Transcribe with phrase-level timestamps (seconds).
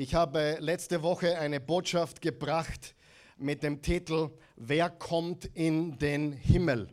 [0.00, 2.94] Ich habe letzte Woche eine Botschaft gebracht
[3.36, 6.88] mit dem Titel Wer kommt in den Himmel?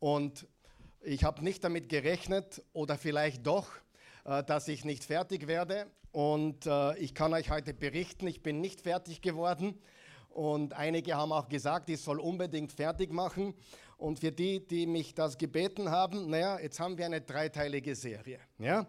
[0.00, 0.46] Und
[1.00, 3.70] ich habe nicht damit gerechnet oder vielleicht doch,
[4.26, 5.86] äh, dass ich nicht fertig werde.
[6.12, 9.80] Und äh, ich kann euch heute berichten, ich bin nicht fertig geworden.
[10.28, 13.54] Und einige haben auch gesagt, ich soll unbedingt fertig machen.
[13.96, 18.40] Und für die, die mich das gebeten haben, naja, jetzt haben wir eine dreiteilige Serie.
[18.58, 18.86] Ja?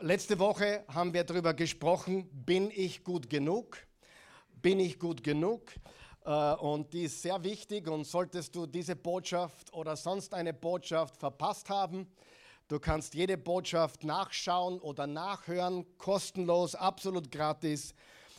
[0.00, 3.76] Letzte Woche haben wir darüber gesprochen, bin ich gut genug?
[4.62, 5.70] Bin ich gut genug?
[6.24, 11.18] Äh, und die ist sehr wichtig und solltest du diese Botschaft oder sonst eine Botschaft
[11.18, 12.10] verpasst haben,
[12.68, 17.94] du kannst jede Botschaft nachschauen oder nachhören, kostenlos, absolut gratis,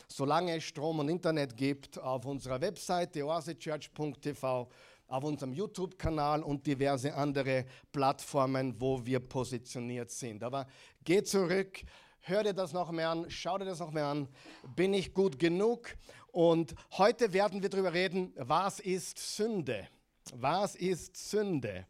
[0.08, 4.68] solange es Strom und Internet gibt, auf unserer Webseite oasechurch.tv
[5.08, 10.44] auf unserem YouTube-Kanal und diverse andere Plattformen, wo wir positioniert sind.
[10.44, 10.66] Aber
[11.02, 11.80] geh zurück,
[12.20, 14.28] hör dir das noch mehr an, schau dir das noch mehr an.
[14.76, 15.96] Bin ich gut genug?
[16.30, 19.88] Und heute werden wir darüber reden, was ist Sünde?
[20.34, 21.86] Was ist Sünde?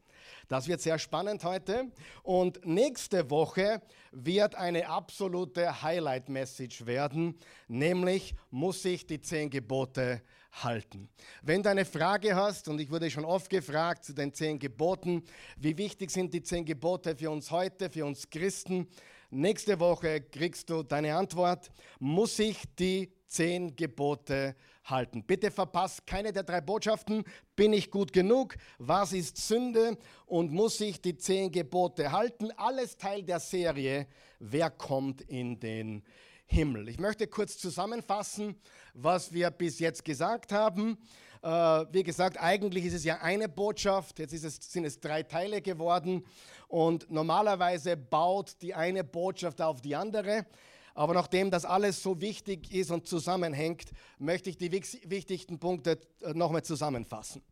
[0.46, 1.90] Das wird sehr spannend heute.
[2.22, 3.82] Und nächste Woche
[4.12, 10.22] wird eine absolute Highlight-Message werden, nämlich muss ich die zehn Gebote
[10.62, 11.08] halten.
[11.42, 15.22] Wenn du eine Frage hast, und ich wurde schon oft gefragt zu den zehn Geboten,
[15.56, 18.88] wie wichtig sind die zehn Gebote für uns heute, für uns Christen,
[19.30, 25.22] nächste Woche kriegst du deine Antwort, muss ich die zehn Gebote halten.
[25.22, 27.24] Bitte verpasst keine der drei Botschaften.
[27.54, 28.56] Bin ich gut genug?
[28.78, 29.98] Was ist Sünde?
[30.26, 32.50] Und muss ich die zehn Gebote halten?
[32.56, 34.06] Alles Teil der Serie.
[34.38, 36.02] Wer kommt in den
[36.48, 36.88] Himmel?
[36.88, 38.56] Ich möchte kurz zusammenfassen,
[38.94, 40.98] was wir bis jetzt gesagt haben.
[41.42, 44.18] Äh, wie gesagt, eigentlich ist es ja eine Botschaft.
[44.18, 46.24] Jetzt es, sind es drei Teile geworden.
[46.66, 50.46] Und normalerweise baut die eine Botschaft auf die andere.
[50.94, 56.32] Aber nachdem das alles so wichtig ist und zusammenhängt, möchte ich die wichtigsten Punkte äh,
[56.32, 57.42] nochmal zusammenfassen.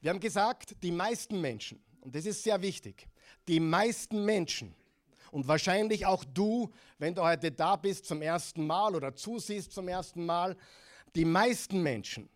[0.00, 3.06] Wir haben gesagt, die meisten Menschen, und das ist sehr wichtig,
[3.48, 4.74] die meisten Menschen
[5.30, 9.88] und wahrscheinlich auch du, wenn du heute da bist zum ersten Mal oder zusiehst zum
[9.88, 10.56] ersten Mal,
[11.14, 12.28] die meisten Menschen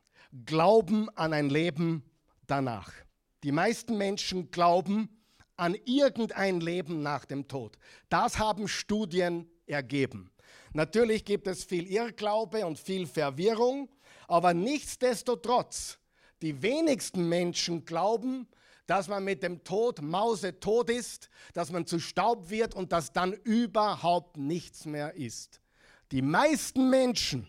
[0.47, 2.03] glauben an ein Leben
[2.47, 2.93] danach.
[3.43, 5.09] Die meisten Menschen glauben
[5.57, 7.79] an irgendein Leben nach dem Tod.
[8.09, 10.31] Das haben Studien ergeben.
[10.73, 13.89] Natürlich gibt es viel Irrglaube und viel Verwirrung,
[14.27, 15.99] aber nichtsdestotrotz,
[16.43, 18.49] die wenigsten Menschen glauben,
[18.87, 23.33] dass man mit dem Tod mausetot ist, dass man zu Staub wird und dass dann
[23.33, 25.61] überhaupt nichts mehr ist.
[26.13, 27.47] Die meisten Menschen,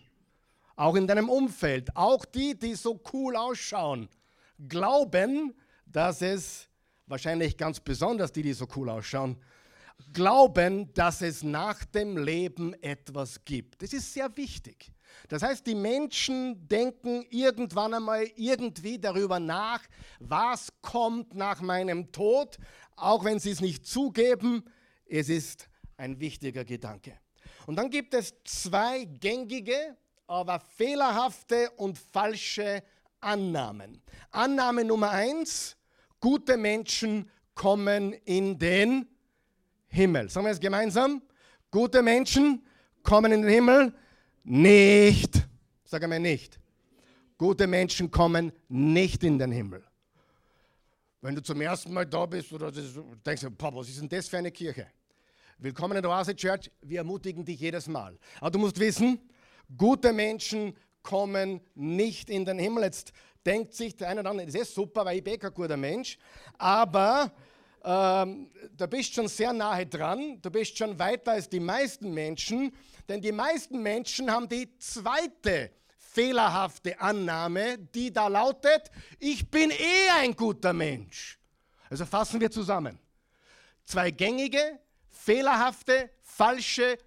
[0.76, 4.08] auch in deinem Umfeld, auch die, die so cool ausschauen,
[4.68, 5.54] glauben,
[5.86, 6.68] dass es,
[7.06, 9.36] wahrscheinlich ganz besonders die, die so cool ausschauen,
[10.12, 13.82] glauben, dass es nach dem Leben etwas gibt.
[13.82, 14.92] Das ist sehr wichtig.
[15.28, 19.80] Das heißt, die Menschen denken irgendwann einmal irgendwie darüber nach,
[20.20, 22.58] was kommt nach meinem Tod,
[22.96, 24.64] auch wenn sie es nicht zugeben.
[25.06, 27.18] Es ist ein wichtiger Gedanke.
[27.66, 29.96] Und dann gibt es zwei gängige,
[30.26, 32.82] aber fehlerhafte und falsche
[33.20, 34.02] Annahmen.
[34.30, 35.76] Annahme Nummer eins,
[36.20, 39.08] gute Menschen kommen in den
[39.88, 40.28] Himmel.
[40.28, 41.22] Sagen wir es gemeinsam.
[41.70, 42.64] Gute Menschen
[43.02, 43.94] kommen in den Himmel
[44.46, 45.46] nicht.
[45.84, 46.58] Sag mir nicht.
[47.36, 49.84] Gute Menschen kommen nicht in den Himmel.
[51.20, 54.38] Wenn du zum ersten Mal da bist oder denkst, Papa, was ist denn das für
[54.38, 54.86] eine Kirche?
[55.58, 56.70] Willkommen in der Oase Church.
[56.80, 58.16] Wir ermutigen dich jedes Mal.
[58.40, 59.18] Aber du musst wissen,
[59.76, 62.84] gute Menschen kommen nicht in den Himmel.
[62.84, 63.12] Jetzt
[63.44, 66.18] denkt sich der eine oder andere, das ist super, weil ich bin kein guter Mensch.
[66.58, 67.32] Aber
[67.84, 72.72] ähm, da bist schon sehr nahe dran, du bist schon weiter als die meisten Menschen,
[73.08, 75.70] denn die meisten Menschen haben die zweite
[76.16, 81.38] fehlerhafte Annahme, die da lautet, ich bin eh ein guter Mensch.
[81.90, 82.98] Also fassen wir zusammen.
[83.84, 84.80] Zwei gängige,
[85.10, 86.98] fehlerhafte, falsche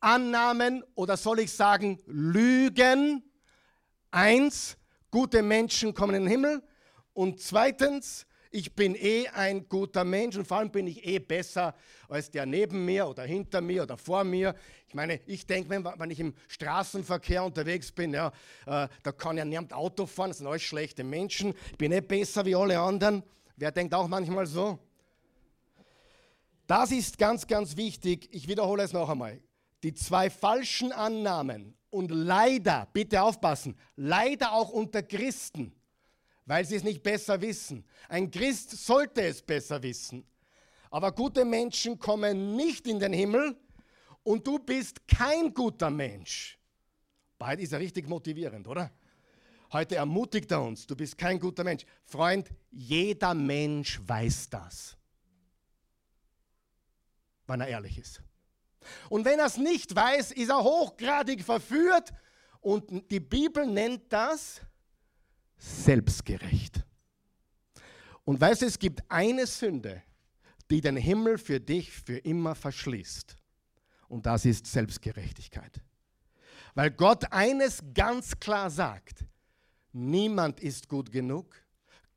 [0.00, 3.22] Annahmen oder soll ich sagen Lügen.
[4.10, 4.76] Eins,
[5.10, 6.62] gute Menschen kommen in den Himmel.
[7.14, 11.74] Und zweitens, ich bin eh ein guter Mensch und vor allem bin ich eh besser
[12.08, 14.54] als der neben mir oder hinter mir oder vor mir.
[14.88, 18.28] Ich meine, ich denke, wenn, wenn ich im Straßenverkehr unterwegs bin, ja,
[18.66, 21.54] äh, da kann ja niemand Auto fahren, das sind alles schlechte Menschen.
[21.72, 23.22] Ich bin eh besser wie alle anderen.
[23.56, 24.78] Wer denkt auch manchmal so?
[26.66, 28.28] Das ist ganz, ganz wichtig.
[28.32, 29.40] Ich wiederhole es noch einmal.
[29.82, 35.74] Die zwei falschen Annahmen und leider, bitte aufpassen, leider auch unter Christen
[36.48, 37.84] weil sie es nicht besser wissen.
[38.08, 40.24] Ein Christ sollte es besser wissen.
[40.90, 43.54] Aber gute Menschen kommen nicht in den Himmel
[44.28, 46.58] und du bist kein guter Mensch.
[47.38, 48.92] Beide ist ja richtig motivierend, oder?
[49.72, 51.86] Heute ermutigt er uns, du bist kein guter Mensch.
[52.04, 54.98] Freund, jeder Mensch weiß das,
[57.46, 58.22] wenn er ehrlich ist.
[59.08, 62.12] Und wenn er es nicht weiß, ist er hochgradig verführt
[62.60, 64.60] und die Bibel nennt das
[65.56, 66.84] selbstgerecht.
[68.26, 70.02] Und weißt du, es gibt eine Sünde,
[70.70, 73.38] die den Himmel für dich für immer verschließt.
[74.08, 75.80] Und das ist Selbstgerechtigkeit.
[76.74, 79.24] Weil Gott eines ganz klar sagt,
[79.92, 81.54] niemand ist gut genug,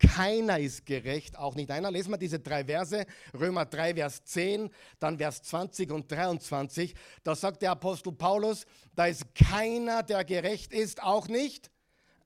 [0.01, 1.91] keiner ist gerecht, auch nicht einer.
[1.91, 3.05] Lesen wir diese drei Verse,
[3.39, 6.95] Römer 3, Vers 10, dann Vers 20 und 23.
[7.23, 8.65] Da sagt der Apostel Paulus,
[8.95, 11.69] da ist keiner, der gerecht ist, auch nicht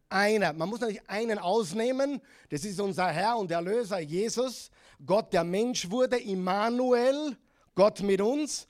[0.10, 0.54] einer.
[0.54, 4.72] Man muss natürlich einen ausnehmen, das ist unser Herr und Erlöser Jesus,
[5.06, 7.36] Gott, der Mensch wurde, Immanuel,
[7.76, 8.70] Gott mit uns.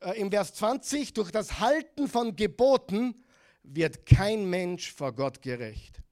[0.00, 3.14] Äh, Im Vers 20, durch das Halten von Geboten
[3.62, 6.02] wird kein Mensch vor Gott gerecht.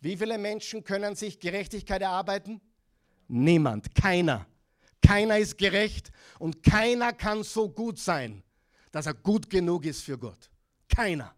[0.00, 2.60] Wie viele Menschen können sich Gerechtigkeit erarbeiten?
[3.28, 4.46] Niemand, keiner.
[5.02, 8.42] Keiner ist gerecht und keiner kann so gut sein,
[8.92, 10.50] dass er gut genug ist für Gott.
[10.88, 11.34] Keiner.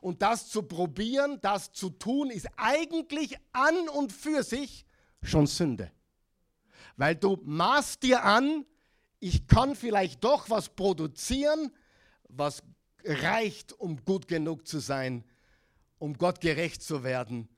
[0.00, 4.86] Und das zu probieren, das zu tun, ist eigentlich an und für sich
[5.22, 5.90] schon Sünde.
[6.96, 8.64] Weil du maßt dir an,
[9.20, 11.70] ich kann vielleicht doch was produzieren,
[12.28, 12.62] was
[13.04, 15.24] reicht, um gut genug zu sein,
[15.98, 17.48] um Gott gerecht zu werden,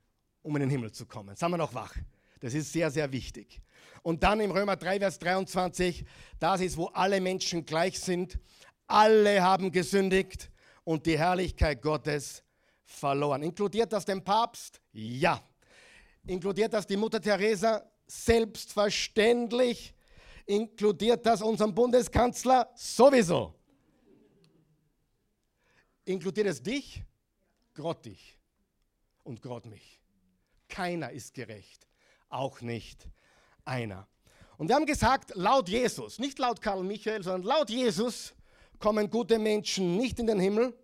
[0.43, 1.37] um in den Himmel zu kommen.
[1.37, 1.97] Sagen wir noch wach.
[2.41, 3.63] Das ist sehr, sehr wichtig.
[4.03, 6.05] Und dann im Römer 3, Vers 23,
[6.41, 8.39] das ist, wo alle Menschen gleich sind.
[8.89, 10.51] Alle haben gesündigt
[10.83, 12.43] und die Herrlichkeit Gottes
[12.83, 13.43] verloren.
[13.45, 14.81] Inkludiert das den Papst?
[14.93, 15.41] Ja.
[16.27, 17.89] Inkludiert das die Mutter Teresa?
[18.09, 19.95] Selbstverständlich.
[20.47, 22.71] Inkludiert das unseren Bundeskanzler?
[22.75, 23.55] Sowieso.
[26.05, 27.03] Inkludiert es dich?
[27.75, 28.39] Gott dich
[29.23, 30.01] und Gott mich.
[30.69, 31.87] Keiner ist gerecht,
[32.29, 33.09] auch nicht
[33.65, 34.09] einer.
[34.59, 38.35] Und wir haben gesagt, laut Jesus, nicht laut Karl Michael, sondern laut Jesus
[38.79, 40.77] kommen gute Menschen nicht in den Himmel.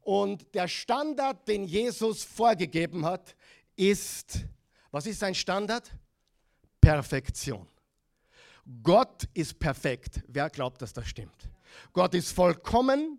[0.00, 3.36] Und der Standard, den Jesus vorgegeben hat,
[3.76, 4.40] ist,
[4.90, 5.90] was ist sein Standard?
[6.80, 7.66] Perfektion.
[8.82, 10.22] Gott ist perfekt.
[10.28, 11.50] Wer glaubt, dass das stimmt?
[11.92, 13.18] Gott ist vollkommen,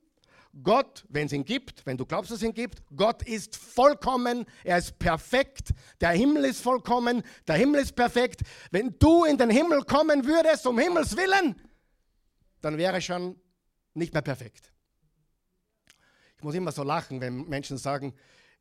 [0.61, 4.45] Gott, wenn es ihn gibt, wenn du glaubst, dass es ihn gibt, Gott ist vollkommen,
[4.63, 8.41] er ist perfekt, der Himmel ist vollkommen, der Himmel ist perfekt.
[8.69, 11.59] Wenn du in den Himmel kommen würdest, um Himmels willen,
[12.61, 13.35] dann wäre schon
[13.95, 14.71] nicht mehr perfekt.
[16.37, 18.13] Ich muss immer so lachen, wenn Menschen sagen,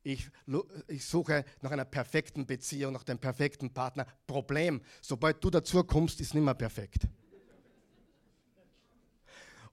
[0.03, 0.29] ich,
[0.89, 4.07] ich, suche nach einer perfekten Beziehung, nach dem perfekten Partner.
[4.27, 7.07] Problem, sobald du dazu kommst, ist nicht mehr perfekt.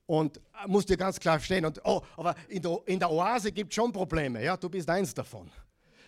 [0.06, 1.66] Und äh, musst dir ganz klar stehen.
[1.66, 4.44] Und, oh, aber in der, in der Oase gibt es schon Probleme.
[4.44, 5.52] Ja, du bist eins davon.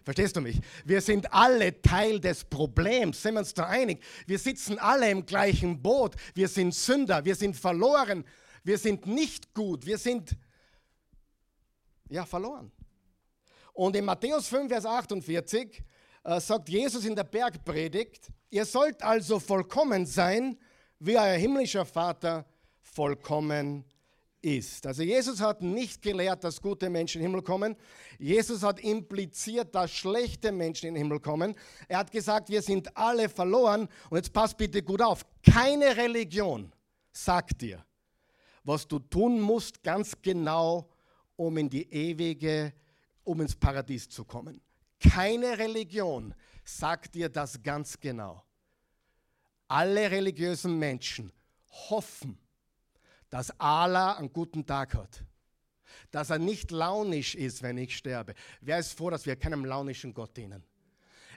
[0.03, 0.59] Verstehst du mich?
[0.85, 4.01] Wir sind alle Teil des Problems, sind wir uns da einig?
[4.25, 6.15] Wir sitzen alle im gleichen Boot.
[6.33, 8.25] Wir sind Sünder, wir sind verloren,
[8.63, 10.35] wir sind nicht gut, wir sind
[12.09, 12.71] ja verloren.
[13.73, 15.83] Und in Matthäus 5, Vers 48
[16.23, 20.57] äh, sagt Jesus in der Bergpredigt, ihr sollt also vollkommen sein,
[21.00, 22.45] wie euer himmlischer Vater
[22.79, 23.85] vollkommen
[24.41, 24.85] ist.
[24.88, 27.75] Also Jesus hat nicht gelehrt, dass gute Menschen in den Himmel kommen.
[28.18, 31.55] Jesus hat impliziert, dass schlechte Menschen in den Himmel kommen.
[31.88, 33.88] Er hat gesagt, wir sind alle verloren.
[34.10, 35.25] Und jetzt passt bitte gut auf.
[35.43, 36.72] Keine Religion
[37.12, 37.86] sagt dir,
[38.63, 40.89] was du tun musst, ganz genau,
[41.36, 42.74] um in die ewige,
[43.24, 44.62] um ins Paradies zu kommen.
[45.00, 48.44] Keine Religion sagt dir das ganz genau.
[49.68, 51.32] Alle religiösen Menschen
[51.90, 52.38] hoffen,
[53.30, 55.24] dass Allah einen guten Tag hat.
[56.12, 58.34] Dass er nicht launisch ist, wenn ich sterbe.
[58.60, 60.63] Wer ist froh, dass wir keinem launischen Gott dienen?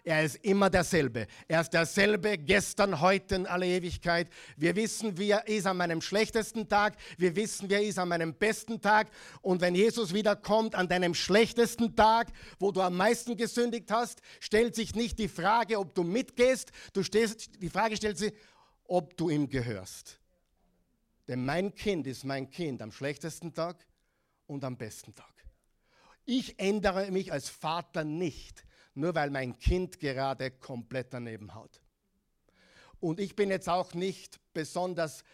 [0.06, 1.26] Er ist immer derselbe.
[1.48, 4.28] Er ist derselbe gestern, heute, in aller Ewigkeit.
[4.54, 6.96] Wir wissen, wie er ist an meinem schlechtesten Tag.
[7.16, 9.10] Wir wissen, wie er ist an meinem besten Tag.
[9.40, 14.74] Und wenn Jesus wiederkommt an deinem schlechtesten Tag, wo du am meisten gesündigt hast, stellt
[14.74, 16.70] sich nicht die Frage, ob du mitgehst.
[16.92, 18.34] Du stehst, die Frage stellt sich,
[18.86, 20.20] ob du ihm gehörst.
[21.28, 23.86] Denn mein Kind ist mein Kind am schlechtesten Tag
[24.46, 25.32] und am besten Tag.
[26.26, 31.80] Ich ändere mich als Vater nicht, nur weil mein Kind gerade komplett daneben haut.
[33.00, 35.24] Und ich bin jetzt auch nicht besonders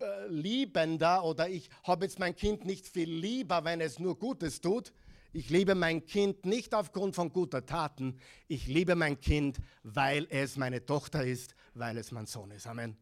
[0.00, 4.60] äh, liebender oder ich habe jetzt mein Kind nicht viel lieber, wenn es nur Gutes
[4.60, 4.92] tut.
[5.32, 8.18] Ich liebe mein Kind nicht aufgrund von guter Taten.
[8.48, 12.66] Ich liebe mein Kind, weil es meine Tochter ist, weil es mein Sohn ist.
[12.66, 12.96] Amen.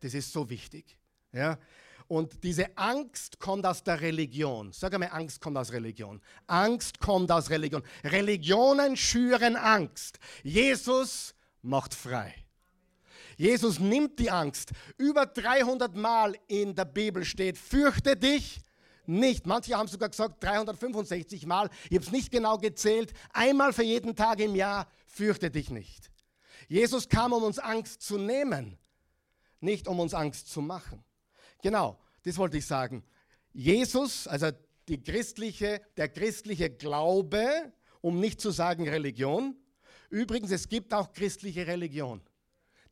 [0.00, 0.98] Das ist so wichtig.
[1.32, 1.58] Ja?
[2.08, 4.72] Und diese Angst kommt aus der Religion.
[4.72, 6.20] Sag einmal, Angst kommt aus Religion.
[6.46, 7.82] Angst kommt aus Religion.
[8.04, 10.18] Religionen schüren Angst.
[10.42, 12.34] Jesus macht frei.
[13.36, 14.70] Jesus nimmt die Angst.
[14.96, 18.60] Über 300 Mal in der Bibel steht, fürchte dich
[19.06, 19.46] nicht.
[19.46, 21.68] Manche haben sogar gesagt 365 Mal.
[21.90, 23.12] Ich habe es nicht genau gezählt.
[23.32, 26.10] Einmal für jeden Tag im Jahr, fürchte dich nicht.
[26.68, 28.78] Jesus kam, um uns Angst zu nehmen,
[29.60, 31.04] nicht um uns Angst zu machen.
[31.62, 33.02] Genau, das wollte ich sagen.
[33.52, 34.50] Jesus, also
[34.88, 39.56] die christliche, der christliche Glaube, um nicht zu sagen Religion.
[40.10, 42.20] Übrigens, es gibt auch christliche Religion.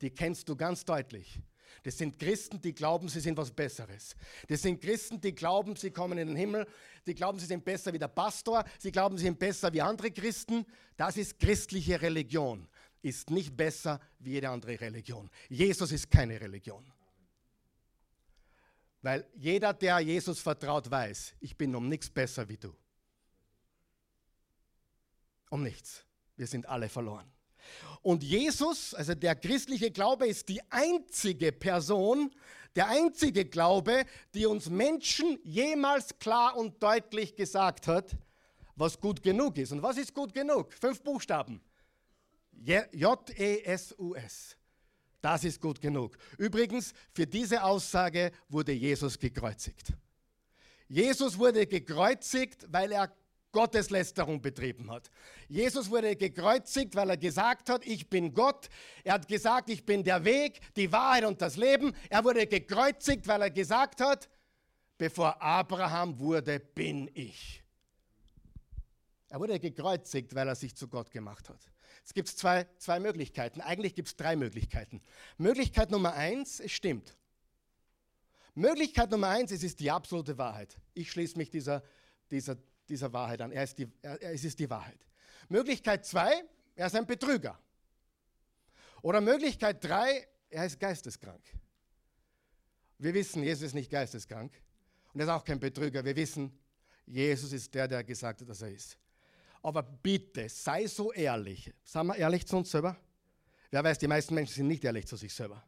[0.00, 1.40] Die kennst du ganz deutlich.
[1.82, 4.16] Das sind Christen, die glauben, sie sind was Besseres.
[4.48, 6.66] Das sind Christen, die glauben, sie kommen in den Himmel.
[7.06, 8.64] Die glauben, sie sind besser wie der Pastor.
[8.78, 10.64] Sie glauben, sie sind besser wie andere Christen.
[10.96, 12.66] Das ist christliche Religion.
[13.02, 15.28] Ist nicht besser wie jede andere Religion.
[15.50, 16.84] Jesus ist keine Religion.
[19.04, 22.74] Weil jeder, der Jesus vertraut, weiß, ich bin um nichts besser wie du.
[25.50, 26.06] Um nichts.
[26.36, 27.30] Wir sind alle verloren.
[28.00, 32.34] Und Jesus, also der christliche Glaube, ist die einzige Person,
[32.76, 38.16] der einzige Glaube, die uns Menschen jemals klar und deutlich gesagt hat,
[38.74, 39.72] was gut genug ist.
[39.72, 40.72] Und was ist gut genug?
[40.72, 41.60] Fünf Buchstaben.
[42.92, 44.56] J-E-S-U-S.
[45.24, 46.18] Das ist gut genug.
[46.36, 49.94] Übrigens, für diese Aussage wurde Jesus gekreuzigt.
[50.86, 53.10] Jesus wurde gekreuzigt, weil er
[53.50, 55.10] Gotteslästerung betrieben hat.
[55.48, 58.68] Jesus wurde gekreuzigt, weil er gesagt hat, ich bin Gott.
[59.02, 61.96] Er hat gesagt, ich bin der Weg, die Wahrheit und das Leben.
[62.10, 64.28] Er wurde gekreuzigt, weil er gesagt hat,
[64.98, 67.64] bevor Abraham wurde, bin ich.
[69.30, 71.73] Er wurde gekreuzigt, weil er sich zu Gott gemacht hat.
[72.04, 73.60] Es gibt zwei, zwei Möglichkeiten.
[73.60, 75.00] Eigentlich gibt es drei Möglichkeiten.
[75.38, 77.16] Möglichkeit Nummer eins, es stimmt.
[78.54, 80.76] Möglichkeit Nummer eins, es ist die absolute Wahrheit.
[80.92, 81.82] Ich schließe mich dieser,
[82.30, 82.56] dieser,
[82.88, 83.52] dieser Wahrheit an.
[83.52, 84.98] Er ist die, er, es ist die Wahrheit.
[85.48, 86.44] Möglichkeit zwei,
[86.76, 87.58] er ist ein Betrüger.
[89.02, 91.42] Oder Möglichkeit drei, er ist geisteskrank.
[92.98, 94.52] Wir wissen, Jesus ist nicht geisteskrank
[95.12, 96.04] und er ist auch kein Betrüger.
[96.04, 96.56] Wir wissen,
[97.06, 98.96] Jesus ist der, der gesagt hat, dass er ist.
[99.64, 101.72] Aber bitte, sei so ehrlich.
[101.82, 102.98] Seien wir ehrlich zu uns selber?
[103.70, 105.64] Wer weiß, die meisten Menschen sind nicht ehrlich zu sich selber.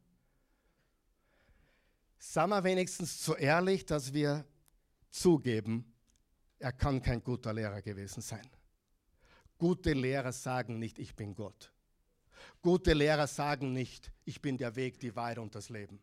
[2.19, 4.45] Seien wir wenigstens so ehrlich, dass wir
[5.11, 5.95] zugeben,
[6.59, 8.47] er kann kein guter Lehrer gewesen sein.
[9.57, 11.73] Gute Lehrer sagen nicht, ich bin Gott.
[12.61, 16.01] Gute Lehrer sagen nicht, ich bin der Weg, die Wahrheit und das Leben.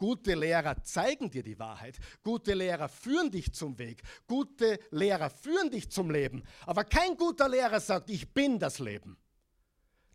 [0.00, 1.98] Gute Lehrer zeigen dir die Wahrheit.
[2.22, 4.02] Gute Lehrer führen dich zum Weg.
[4.26, 6.42] Gute Lehrer führen dich zum Leben.
[6.64, 9.18] Aber kein guter Lehrer sagt, ich bin das Leben.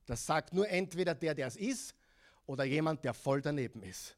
[0.07, 1.93] Das sagt nur entweder der, der es ist,
[2.47, 4.17] oder jemand, der voll daneben ist.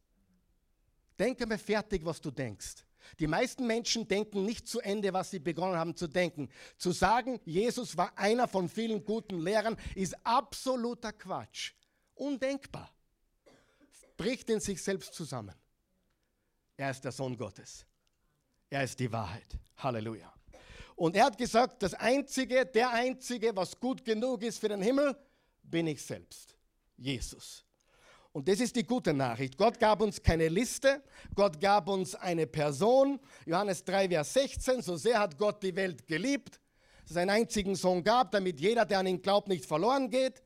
[1.20, 2.86] Denke mal fertig, was du denkst.
[3.20, 6.48] Die meisten Menschen denken nicht zu Ende, was sie begonnen haben zu denken.
[6.78, 11.74] Zu sagen, Jesus war einer von vielen guten Lehrern, ist absoluter Quatsch.
[12.16, 12.90] Undenkbar
[14.18, 15.56] bricht in sich selbst zusammen.
[16.76, 17.86] Er ist der Sohn Gottes.
[18.70, 19.58] Er ist die Wahrheit.
[19.78, 20.34] Halleluja.
[20.96, 25.16] Und er hat gesagt, das Einzige, der Einzige, was gut genug ist für den Himmel,
[25.62, 26.56] bin ich selbst.
[26.98, 27.64] Jesus.
[28.32, 29.58] Und das ist die gute Nachricht.
[29.58, 31.02] Gott gab uns keine Liste,
[31.34, 33.20] Gott gab uns eine Person.
[33.46, 36.60] Johannes 3, Vers 16, so sehr hat Gott die Welt geliebt,
[37.04, 40.42] dass es einen einzigen Sohn gab, damit jeder, der an ihn glaubt, nicht verloren geht,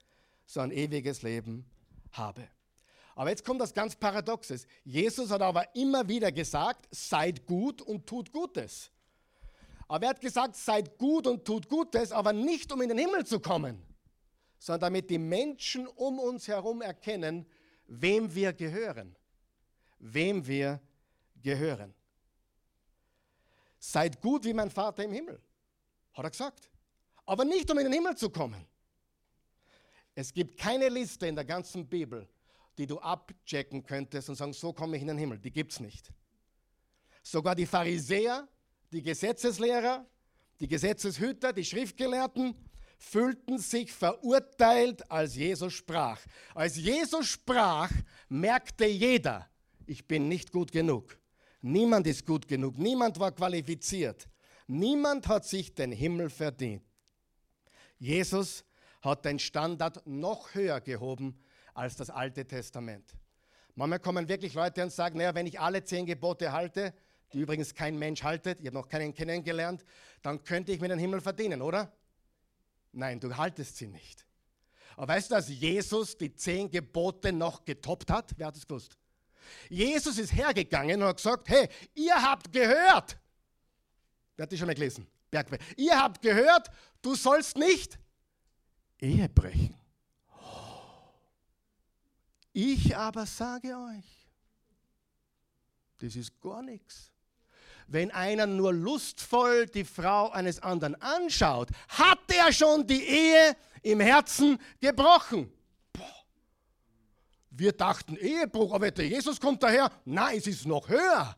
[0.46, 1.66] sondern ewiges Leben
[2.12, 2.48] habe.
[3.22, 4.66] Aber jetzt kommt das ganz Paradoxes.
[4.84, 8.90] Jesus hat aber immer wieder gesagt, seid gut und tut Gutes.
[9.88, 13.24] Aber er hat gesagt, seid gut und tut Gutes, aber nicht um in den Himmel
[13.24, 13.80] zu kommen,
[14.58, 17.46] sondern damit die Menschen um uns herum erkennen,
[17.86, 19.16] wem wir gehören.
[20.00, 20.82] Wem wir
[21.44, 21.94] gehören.
[23.78, 25.40] Seid gut wie mein Vater im Himmel,
[26.14, 26.72] hat er gesagt.
[27.28, 28.66] Aber nicht um in den Himmel zu kommen.
[30.16, 32.28] Es gibt keine Liste in der ganzen Bibel,
[32.82, 35.38] die du abchecken könntest und sagen, so komme ich in den Himmel.
[35.38, 36.12] Die gibt es nicht.
[37.22, 38.48] Sogar die Pharisäer,
[38.92, 40.04] die Gesetzeslehrer,
[40.60, 42.56] die Gesetzeshüter, die Schriftgelehrten
[42.98, 46.20] fühlten sich verurteilt, als Jesus sprach.
[46.56, 47.92] Als Jesus sprach,
[48.30, 49.48] merkte jeder,
[49.86, 51.20] ich bin nicht gut genug.
[51.62, 52.80] Niemand ist gut genug.
[52.80, 54.28] Niemand war qualifiziert.
[54.66, 56.82] Niemand hat sich den Himmel verdient.
[58.00, 58.66] Jesus
[59.04, 61.40] hat den Standard noch höher gehoben
[61.74, 63.16] als das Alte Testament.
[63.76, 66.94] Manchmal kommen wirklich Leute und sagen, naja, wenn ich alle zehn Gebote halte,
[67.34, 69.84] die übrigens kein Mensch haltet, ich habe noch keinen kennengelernt,
[70.22, 71.92] dann könnte ich mir den Himmel verdienen, oder?
[72.92, 74.26] Nein, du haltest sie nicht.
[74.98, 78.34] Aber weißt du, dass Jesus die zehn Gebote noch getoppt hat?
[78.36, 78.98] Wer hat es gewusst?
[79.70, 83.18] Jesus ist hergegangen und hat gesagt, hey, ihr habt gehört.
[84.36, 85.08] Wer hat das schon mal gelesen?
[85.30, 85.62] Bergweg.
[85.78, 86.70] Ihr habt gehört,
[87.02, 87.98] du sollst nicht
[89.00, 89.76] Ehe brechen.
[92.54, 94.28] Ich aber sage euch,
[96.00, 97.12] das ist gar nichts.
[97.88, 104.00] Wenn einer nur lustvoll die Frau eines anderen anschaut, hat er schon die Ehe im
[104.00, 105.52] Herzen gebrochen.
[105.92, 106.26] Boah.
[107.50, 109.92] Wir dachten Ehebruch, aber der Jesus kommt daher.
[110.06, 111.36] Nein, es ist noch höher.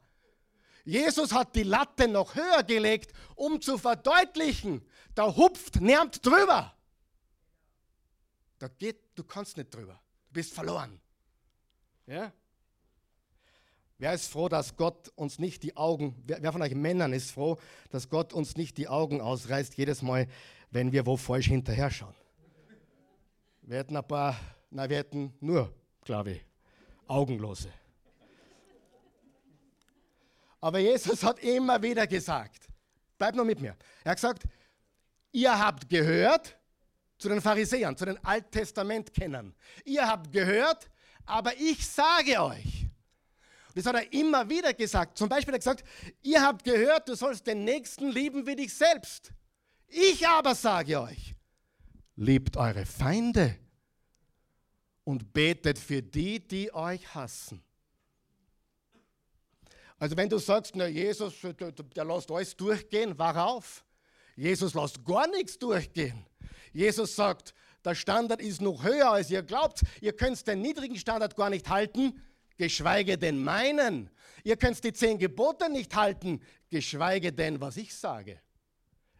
[0.85, 6.75] Jesus hat die Latte noch höher gelegt, um zu verdeutlichen, da hupft niemand drüber.
[8.59, 9.99] Da geht, du kannst nicht drüber.
[10.33, 10.99] Du bist verloren.
[12.07, 12.33] Ja?
[13.99, 17.59] Wer ist froh, dass Gott uns nicht die Augen, wer, von euch Männern ist froh,
[17.91, 20.27] dass Gott uns nicht die Augen ausreißt, jedes Mal,
[20.71, 22.15] wenn wir wo falsch hinterher schauen?
[23.61, 24.35] Wir hätten ein paar,
[24.71, 25.71] na, wir hätten nur,
[26.03, 26.45] glaube ich,
[27.05, 27.69] Augenlose.
[30.61, 32.69] Aber Jesus hat immer wieder gesagt,
[33.19, 33.77] bleib nur mit mir.
[34.03, 34.45] Er hat gesagt,
[35.31, 36.57] ihr habt gehört
[37.23, 39.55] zu den Pharisäern, zu den Alttestamentkennern.
[39.85, 40.89] Ihr habt gehört,
[41.25, 42.85] aber ich sage euch.
[43.73, 45.17] Das hat er immer wieder gesagt.
[45.17, 45.83] Zum Beispiel hat er gesagt,
[46.21, 49.31] ihr habt gehört, du sollst den Nächsten lieben wie dich selbst.
[49.87, 51.33] Ich aber sage euch,
[52.17, 53.57] liebt eure Feinde
[55.05, 57.63] und betet für die, die euch hassen.
[59.97, 63.85] Also wenn du sagst, na Jesus, der lässt alles durchgehen, auf.
[64.35, 66.25] Jesus lässt gar nichts durchgehen.
[66.73, 69.83] Jesus sagt, der Standard ist noch höher, als ihr glaubt.
[70.01, 72.21] Ihr könnt den niedrigen Standard gar nicht halten,
[72.57, 74.09] geschweige denn meinen.
[74.43, 78.39] Ihr könnt die zehn Gebote nicht halten, geschweige denn, was ich sage.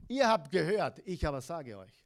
[0.08, 2.06] Ihr habt gehört, ich aber sage euch.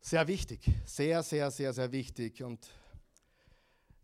[0.00, 2.42] Sehr wichtig, sehr, sehr, sehr, sehr wichtig.
[2.42, 2.68] Und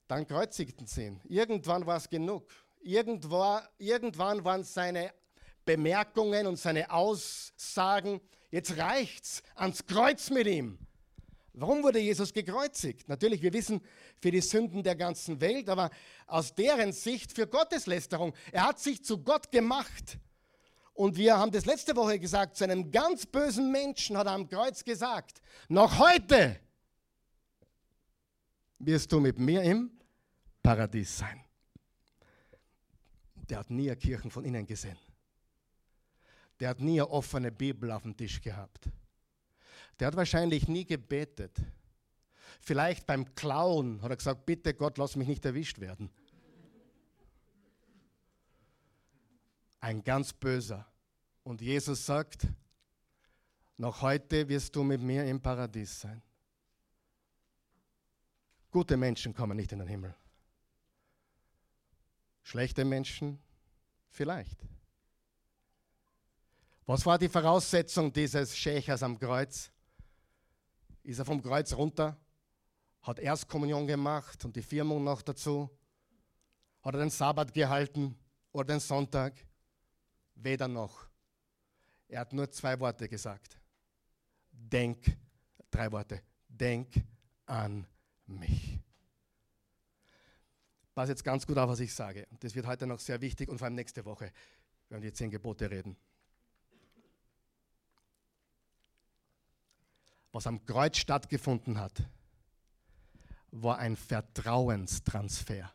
[0.07, 1.21] dann kreuzigten sie ihn.
[1.25, 2.49] Irgendwann war es genug.
[2.81, 5.13] Irgendwann, irgendwann waren seine
[5.65, 10.79] Bemerkungen und seine Aussagen, jetzt reicht's, ans Kreuz mit ihm.
[11.61, 13.09] Warum wurde Jesus gekreuzigt?
[13.09, 13.81] Natürlich, wir wissen,
[14.21, 15.91] für die Sünden der ganzen Welt, aber
[16.27, 18.33] aus deren Sicht für Gotteslästerung.
[18.53, 20.19] Er hat sich zu Gott gemacht.
[20.95, 24.49] Und wir haben das letzte Woche gesagt, zu einem ganz bösen Menschen hat er am
[24.49, 26.61] Kreuz gesagt, noch heute
[28.79, 29.91] wirst du mit mir im
[30.63, 31.45] Paradies sein.
[33.49, 34.99] Der hat nie eine Kirchen von innen gesehen.
[36.61, 38.89] Der hat nie eine offene Bibel auf dem Tisch gehabt.
[39.99, 41.57] Der hat wahrscheinlich nie gebetet.
[42.61, 46.11] Vielleicht beim Klauen hat er gesagt, bitte Gott, lass mich nicht erwischt werden.
[49.81, 50.87] Ein ganz böser.
[51.45, 52.47] Und Jesus sagt,
[53.77, 56.21] noch heute wirst du mit mir im Paradies sein.
[58.71, 60.15] Gute Menschen kommen nicht in den Himmel.
[62.43, 63.39] Schlechte Menschen
[64.11, 64.59] vielleicht.
[66.89, 69.71] Was war die Voraussetzung dieses Schächers am Kreuz?
[71.03, 72.17] Ist er vom Kreuz runter,
[73.03, 75.69] hat Erstkommunion gemacht und die Firmung noch dazu,
[76.81, 78.17] hat er den Sabbat gehalten
[78.53, 79.35] oder den Sonntag?
[80.35, 81.07] Weder noch.
[82.09, 83.61] Er hat nur zwei Worte gesagt.
[84.51, 85.15] Denk,
[85.71, 86.23] drei Worte.
[86.49, 86.89] Denk
[87.45, 87.87] an
[88.25, 88.79] mich.
[90.95, 92.27] Pass jetzt ganz gut auf, was ich sage.
[92.41, 94.33] Das wird heute noch sehr wichtig und vor allem nächste Woche,
[94.89, 95.95] wenn wir die zehn Gebote reden.
[100.39, 102.01] Was am Kreuz stattgefunden hat,
[103.51, 105.69] war ein Vertrauenstransfer.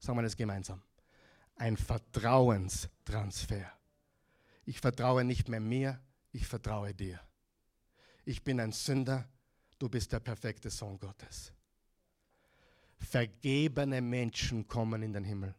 [0.00, 0.82] Sagen wir das gemeinsam.
[1.54, 3.70] Ein Vertrauenstransfer.
[4.64, 6.00] Ich vertraue nicht mehr mir,
[6.32, 7.20] ich vertraue dir.
[8.24, 9.28] Ich bin ein Sünder,
[9.78, 11.52] du bist der perfekte Sohn Gottes.
[12.98, 15.54] Vergebene Menschen kommen in den Himmel.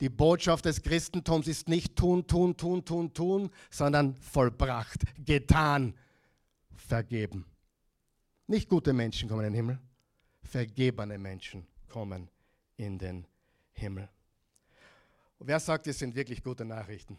[0.00, 5.94] Die Botschaft des Christentums ist nicht tun, tun, tun, tun, tun, sondern vollbracht, getan,
[6.76, 7.46] vergeben.
[8.46, 9.78] Nicht gute Menschen kommen in den Himmel,
[10.42, 12.30] vergebene Menschen kommen
[12.76, 13.26] in den
[13.72, 14.08] Himmel.
[15.38, 17.18] Und wer sagt, das sind wirklich gute Nachrichten?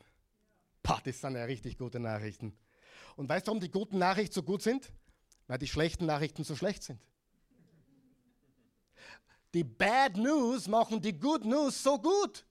[0.82, 2.58] Pah, das sind ja richtig gute Nachrichten.
[3.16, 4.92] Und weißt du, warum die guten Nachrichten so gut sind?
[5.48, 7.00] Weil die schlechten Nachrichten so schlecht sind.
[9.54, 12.46] Die Bad News machen die Good News so gut.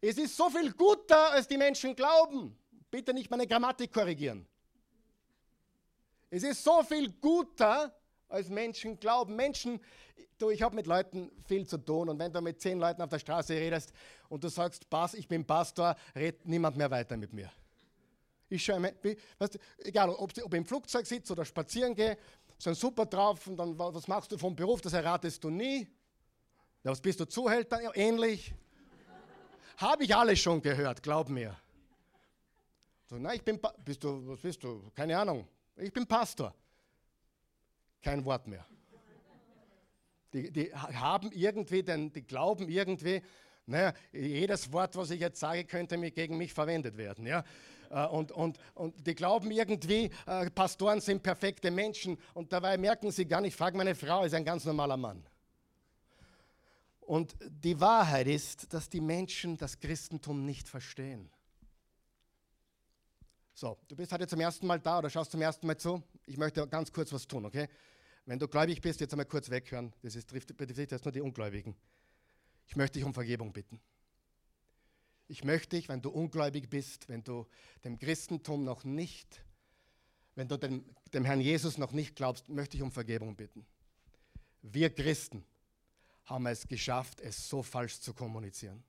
[0.00, 2.56] Es ist so viel guter, als die Menschen glauben.
[2.90, 4.46] Bitte nicht meine Grammatik korrigieren.
[6.34, 7.94] Es ist so viel guter,
[8.26, 9.36] als Menschen glauben.
[9.36, 9.78] Menschen,
[10.38, 13.10] du, ich habe mit Leuten viel zu tun und wenn du mit zehn Leuten auf
[13.10, 13.92] der Straße redest
[14.30, 17.52] und du sagst, Pass, ich bin Pastor, redet niemand mehr weiter mit mir.
[18.48, 22.16] Ich schaue, weißt du, egal, ob, ob ich im Flugzeug sitze oder spazieren gehe,
[22.56, 25.86] sind super drauf und dann, was machst du vom Beruf, das erratest du nie.
[26.82, 27.78] Ja, was bist du, Zuhälter?
[27.82, 28.54] Ja, ähnlich.
[29.76, 31.54] Habe ich alles schon gehört, glaub mir.
[33.10, 34.90] So, nein, ich bin, pa bist du, was bist du?
[34.94, 35.46] Keine Ahnung.
[35.76, 36.54] Ich bin Pastor.
[38.02, 38.66] Kein Wort mehr.
[40.32, 43.22] Die, die haben irgendwie, denn die glauben irgendwie,
[43.66, 47.26] naja, jedes Wort, was ich jetzt sage, könnte gegen mich verwendet werden.
[47.26, 47.44] Ja?
[47.90, 53.10] Äh, und, und, und die glauben irgendwie, äh, Pastoren sind perfekte Menschen und dabei merken
[53.10, 55.24] sie gar nicht, frag meine Frau, ist ein ganz normaler Mann.
[57.00, 61.30] Und die Wahrheit ist, dass die Menschen das Christentum nicht verstehen.
[63.54, 66.02] So, du bist heute zum ersten Mal da oder schaust zum ersten Mal zu.
[66.26, 67.68] Ich möchte ganz kurz was tun, okay?
[68.24, 69.92] Wenn du gläubig bist, jetzt einmal kurz weghören.
[70.02, 71.74] Das ist, betrifft jetzt nur die Ungläubigen.
[72.66, 73.80] Ich möchte dich um Vergebung bitten.
[75.28, 77.46] Ich möchte dich, wenn du ungläubig bist, wenn du
[77.84, 79.44] dem Christentum noch nicht,
[80.34, 83.66] wenn du dem, dem Herrn Jesus noch nicht glaubst, möchte ich um Vergebung bitten.
[84.62, 85.44] Wir Christen
[86.24, 88.82] haben es geschafft, es so falsch zu kommunizieren.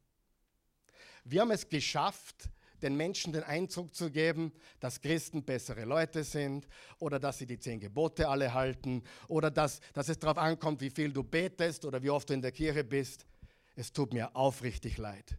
[1.26, 2.50] Wir haben es geschafft,
[2.84, 6.68] den Menschen den Eindruck zu geben, dass Christen bessere Leute sind
[7.00, 10.90] oder dass sie die zehn Gebote alle halten oder dass, dass es darauf ankommt, wie
[10.90, 13.26] viel du betest oder wie oft du in der Kirche bist.
[13.76, 15.38] Es tut mir aufrichtig leid.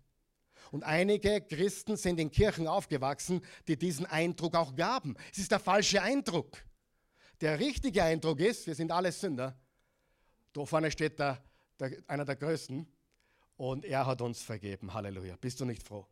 [0.72, 5.14] Und einige Christen sind in Kirchen aufgewachsen, die diesen Eindruck auch gaben.
[5.30, 6.64] Es ist der falsche Eindruck.
[7.40, 9.57] Der richtige Eindruck ist, wir sind alle Sünder.
[10.52, 11.42] Da vorne steht der,
[11.78, 12.87] der, einer der Größten
[13.57, 14.94] und er hat uns vergeben.
[14.94, 15.37] Halleluja.
[15.37, 16.07] Bist du nicht froh?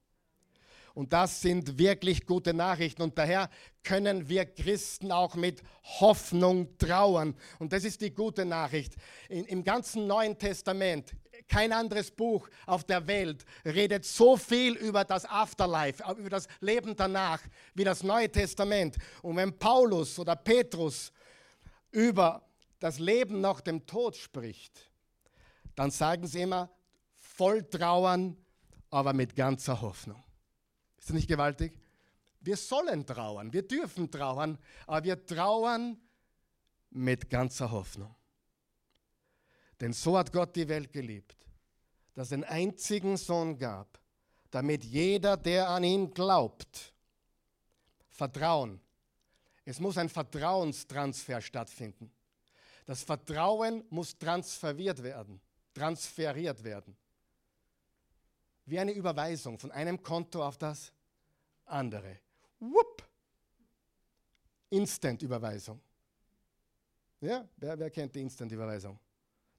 [0.95, 3.03] Und das sind wirklich gute Nachrichten.
[3.03, 3.49] Und daher
[3.83, 5.63] können wir Christen auch mit
[6.01, 7.35] Hoffnung trauern.
[7.59, 8.95] Und das ist die gute Nachricht.
[9.29, 11.15] In, Im ganzen Neuen Testament,
[11.49, 16.95] kein anderes Buch auf der Welt redet so viel über das Afterlife, über das Leben
[16.97, 17.41] danach,
[17.75, 18.97] wie das Neue Testament.
[19.23, 21.13] Und wenn Paulus oder Petrus
[21.91, 22.43] über
[22.79, 24.91] das Leben nach dem Tod spricht,
[25.75, 26.71] dann sagen sie immer
[27.19, 28.37] voll Trauern,
[28.91, 30.23] aber mit ganzer Hoffnung.
[31.03, 31.73] Ist das nicht gewaltig?
[32.43, 36.01] Wir sollen trauern, wir dürfen trauern, aber wir trauern
[36.91, 38.15] mit ganzer Hoffnung.
[39.81, 41.49] Denn so hat Gott die Welt geliebt,
[42.15, 43.99] dass es einen einzigen Sohn gab,
[44.53, 46.95] damit jeder, der an ihn glaubt,
[48.09, 48.81] Vertrauen.
[49.65, 52.13] Es muss ein Vertrauenstransfer stattfinden.
[52.87, 55.41] Das Vertrauen muss transferiert werden,
[55.75, 56.97] transferiert werden
[58.65, 60.93] wie eine Überweisung von einem Konto auf das
[61.65, 62.19] andere.
[62.61, 63.03] Wupp!
[64.71, 65.81] Instant-Überweisung.
[67.21, 68.99] Ja, wer, wer kennt die Instant-Überweisung?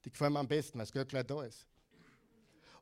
[0.03, 1.67] Die gefallen mir am besten, weil das Geld gleich da ist.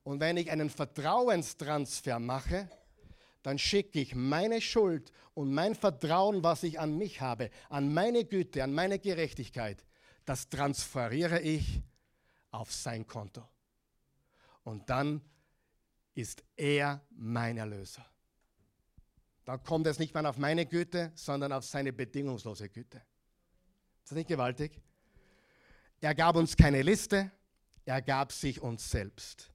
[0.04, 2.70] Und wenn ich einen Vertrauenstransfer mache,
[3.44, 8.26] dann schicke ich meine Schuld und mein Vertrauen, was ich an mich habe, an meine
[8.26, 9.84] Güte, an meine Gerechtigkeit,
[10.26, 11.82] das transferiere ich
[12.52, 13.48] auf sein Konto.
[14.64, 15.22] Und dann
[16.14, 18.06] ist er mein Erlöser.
[19.46, 23.02] Dann kommt es nicht mehr auf meine Güte, sondern auf seine bedingungslose Güte.
[24.04, 24.80] Ist das nicht gewaltig?
[26.00, 27.32] Er gab uns keine Liste,
[27.86, 29.52] er gab sich uns selbst.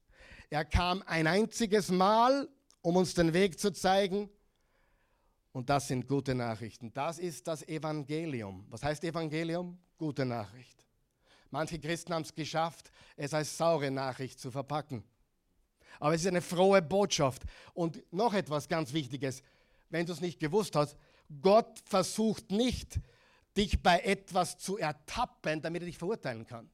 [0.50, 2.48] Er kam ein einziges Mal,
[2.82, 4.30] um uns den Weg zu zeigen.
[5.52, 6.92] Und das sind gute Nachrichten.
[6.92, 8.66] Das ist das Evangelium.
[8.68, 9.78] Was heißt Evangelium?
[9.96, 10.84] Gute Nachricht.
[11.50, 15.02] Manche Christen haben es geschafft, es als saure Nachricht zu verpacken.
[16.00, 17.42] Aber es ist eine frohe Botschaft.
[17.74, 19.42] Und noch etwas ganz Wichtiges,
[19.90, 20.96] wenn du es nicht gewusst hast,
[21.40, 23.00] Gott versucht nicht,
[23.56, 26.70] dich bei etwas zu ertappen, damit er dich verurteilen kann.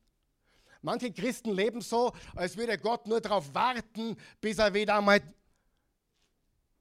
[0.83, 5.23] Manche Christen leben so, als würde Gott nur darauf warten, bis er wieder einmal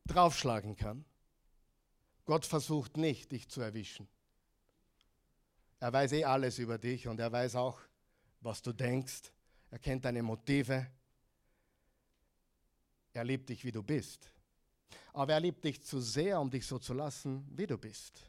[0.07, 1.05] draufschlagen kann.
[2.25, 4.07] Gott versucht nicht, dich zu erwischen.
[5.79, 7.79] Er weiß eh alles über dich und er weiß auch,
[8.39, 9.31] was du denkst.
[9.69, 10.87] Er kennt deine Motive.
[13.13, 14.31] Er liebt dich, wie du bist.
[15.13, 18.21] Aber er liebt dich zu sehr, um dich so zu lassen, wie du bist.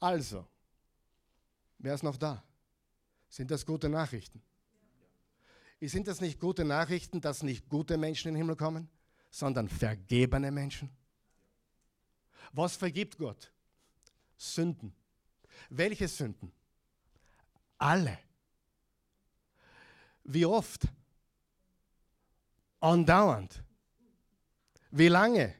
[0.00, 0.46] Also,
[1.78, 2.42] wer ist noch da?
[3.28, 4.42] Sind das gute Nachrichten?
[5.80, 8.88] Sind das nicht gute Nachrichten, dass nicht gute Menschen in den Himmel kommen,
[9.30, 10.90] sondern vergebene Menschen?
[12.52, 13.52] Was vergibt Gott?
[14.36, 14.92] Sünden.
[15.68, 16.52] Welche Sünden?
[17.76, 18.18] Alle.
[20.24, 20.88] Wie oft?
[22.80, 23.62] Andauernd.
[24.90, 25.54] Wie lange?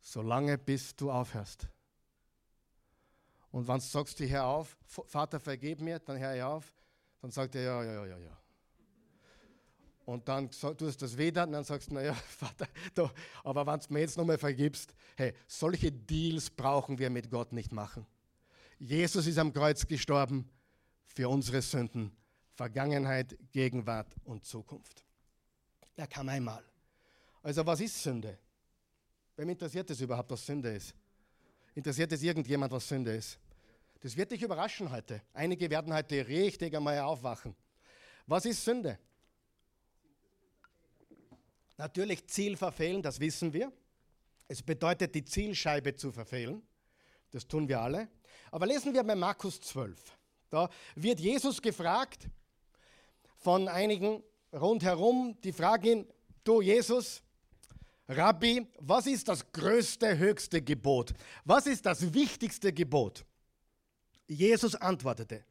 [0.00, 1.68] Solange bis du aufhörst.
[3.50, 6.72] Und wenn du sagst, hör auf, Vater, vergib mir, dann hör ich auf,
[7.20, 8.36] dann sagt er, ja, ja, ja, ja.
[10.04, 13.12] Und dann tust du das wieder und dann sagst du, naja, Vater, da,
[13.44, 17.72] aber wenn du mir jetzt nochmal vergibst, hey, solche Deals brauchen wir mit Gott nicht
[17.72, 18.06] machen.
[18.78, 20.48] Jesus ist am Kreuz gestorben
[21.06, 22.16] für unsere Sünden
[22.60, 25.02] Vergangenheit, Gegenwart und Zukunft.
[25.96, 26.62] Er kam einmal.
[27.42, 28.38] Also was ist Sünde?
[29.34, 30.94] Wem interessiert es überhaupt, was Sünde ist?
[31.74, 33.38] Interessiert es irgendjemand, was Sünde ist?
[34.02, 35.22] Das wird dich überraschen heute.
[35.32, 37.56] Einige werden heute richtig einmal aufwachen.
[38.26, 38.98] Was ist Sünde?
[41.78, 43.72] Natürlich Ziel verfehlen, das wissen wir.
[44.48, 46.60] Es bedeutet, die Zielscheibe zu verfehlen.
[47.30, 48.08] Das tun wir alle.
[48.50, 49.98] Aber lesen wir bei Markus 12.
[50.50, 52.28] Da wird Jesus gefragt
[53.40, 54.22] von einigen
[54.52, 56.06] rundherum, die fragen
[56.44, 57.22] du Jesus,
[58.08, 61.12] Rabbi, was ist das größte, höchste Gebot?
[61.44, 63.24] Was ist das wichtigste Gebot?
[64.26, 65.44] Jesus antwortete,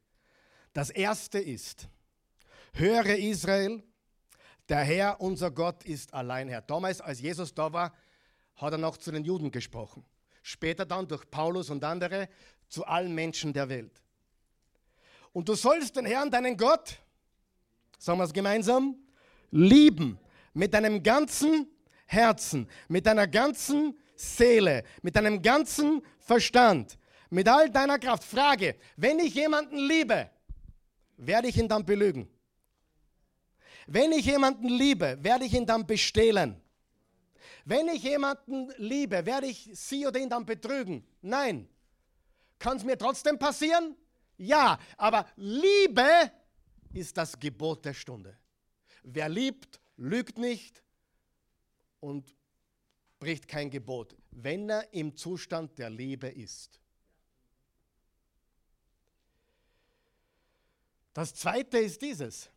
[0.74, 1.88] das erste ist,
[2.74, 3.82] höre Israel,
[4.68, 6.62] der Herr, unser Gott, ist allein Herr.
[6.62, 7.94] Damals, als Jesus da war,
[8.56, 10.06] hat er noch zu den Juden gesprochen.
[10.44, 12.30] Später dann durch Paulus und andere
[12.68, 14.02] zu allen Menschen der Welt.
[15.32, 17.00] Und du sollst den Herrn, deinen Gott,
[18.00, 18.96] sagen wir es gemeinsam,
[19.52, 20.18] lieben
[20.54, 21.68] mit deinem ganzen
[22.08, 26.98] Herzen, mit deiner ganzen Seele, mit deinem ganzen Verstand,
[27.30, 28.24] mit all deiner Kraft.
[28.24, 30.30] Frage, wenn ich jemanden liebe,
[31.18, 32.28] werde ich ihn dann belügen?
[33.86, 36.60] Wenn ich jemanden liebe, werde ich ihn dann bestehlen?
[37.66, 41.06] Wenn ich jemanden liebe, werde ich sie oder ihn dann betrügen?
[41.22, 41.68] Nein.
[42.58, 43.96] Kann es mir trotzdem passieren?
[44.38, 46.32] Ja, aber Liebe
[46.94, 48.38] ist das Gebot der Stunde.
[49.04, 50.84] Wer liebt, lügt nicht
[52.00, 52.36] und
[53.20, 56.80] bricht kein Gebot, wenn er im Zustand der Liebe ist.
[61.14, 62.50] Das zweite ist dieses.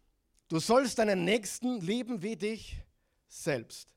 [0.49, 2.77] Du sollst deinen Nächsten lieben wie dich
[3.27, 3.93] selbst.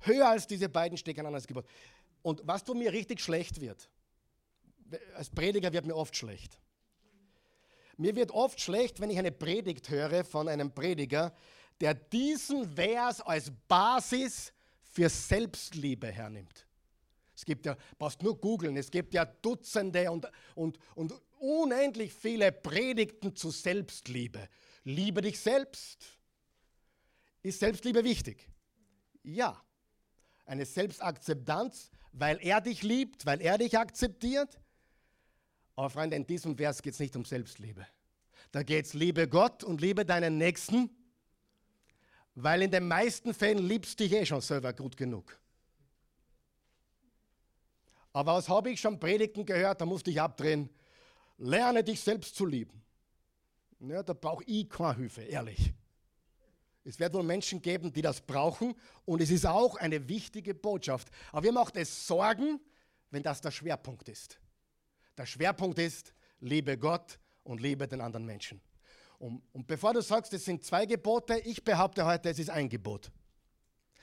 [0.00, 1.66] Höher als diese beiden steht kein anderes Gebot.
[2.22, 3.88] Und was du mir richtig schlecht wird,
[5.14, 6.58] als Prediger wird mir oft schlecht.
[7.96, 11.34] Mir wird oft schlecht, wenn ich eine Predigt höre von einem Prediger,
[11.80, 16.66] der diesen Vers als Basis für Selbstliebe hernimmt.
[17.34, 22.50] Es gibt ja, brauchst nur googeln, es gibt ja Dutzende und, und, und unendlich viele
[22.50, 24.48] Predigten zu Selbstliebe.
[24.84, 26.06] Liebe dich selbst.
[27.42, 28.48] Ist Selbstliebe wichtig?
[29.22, 29.62] Ja.
[30.46, 34.58] Eine Selbstakzeptanz, weil er dich liebt, weil er dich akzeptiert.
[35.76, 37.86] Aber Freunde, in diesem Vers geht es nicht um Selbstliebe.
[38.50, 40.90] Da geht es, liebe Gott und liebe deinen Nächsten,
[42.34, 45.38] weil in den meisten Fällen liebst du dich eh schon selber gut genug.
[48.14, 50.70] Aber was habe ich schon Predigten gehört, da musste ich abdrehen.
[51.36, 52.82] Lerne dich selbst zu lieben.
[53.80, 55.74] Ja, da brauche ich keine Hilfe, ehrlich.
[56.82, 61.10] Es wird wohl Menschen geben, die das brauchen und es ist auch eine wichtige Botschaft.
[61.32, 62.60] Aber wir macht es Sorgen,
[63.10, 64.38] wenn das der Schwerpunkt ist.
[65.16, 68.60] Der Schwerpunkt ist, liebe Gott und liebe den anderen Menschen.
[69.18, 72.68] Und, und bevor du sagst, es sind zwei Gebote, ich behaupte heute, es ist ein
[72.68, 73.10] Gebot.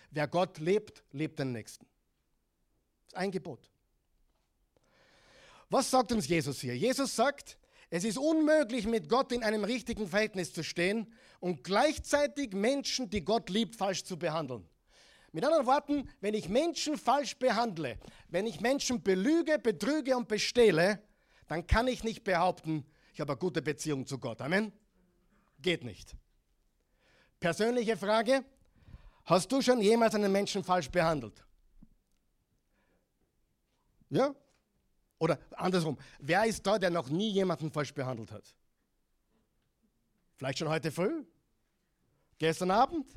[0.09, 1.85] Wer Gott lebt, lebt den Nächsten.
[3.05, 3.69] Das ist ein Gebot.
[5.69, 6.75] Was sagt uns Jesus hier?
[6.75, 7.57] Jesus sagt,
[7.89, 13.23] es ist unmöglich, mit Gott in einem richtigen Verhältnis zu stehen und gleichzeitig Menschen, die
[13.23, 14.67] Gott liebt, falsch zu behandeln.
[15.33, 17.97] Mit anderen Worten, wenn ich Menschen falsch behandle,
[18.29, 21.01] wenn ich Menschen belüge, betrüge und bestehle,
[21.47, 24.41] dann kann ich nicht behaupten, ich habe eine gute Beziehung zu Gott.
[24.41, 24.71] Amen?
[25.59, 26.15] Geht nicht.
[27.39, 28.45] Persönliche Frage,
[29.25, 31.43] hast du schon jemals einen Menschen falsch behandelt?
[34.09, 34.35] Ja?
[35.17, 38.55] Oder andersrum, wer ist da, der noch nie jemanden falsch behandelt hat?
[40.35, 41.25] Vielleicht schon heute früh?
[42.37, 43.07] Gestern Abend?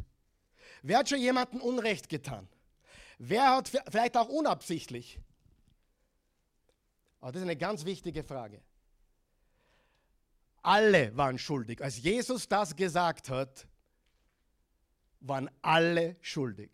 [0.83, 2.49] Wer hat schon jemandem Unrecht getan?
[3.19, 5.21] Wer hat vielleicht auch unabsichtlich?
[7.21, 8.61] Aber das ist eine ganz wichtige Frage.
[10.63, 11.83] Alle waren schuldig.
[11.83, 13.67] Als Jesus das gesagt hat,
[15.21, 16.71] waren alle schuldig.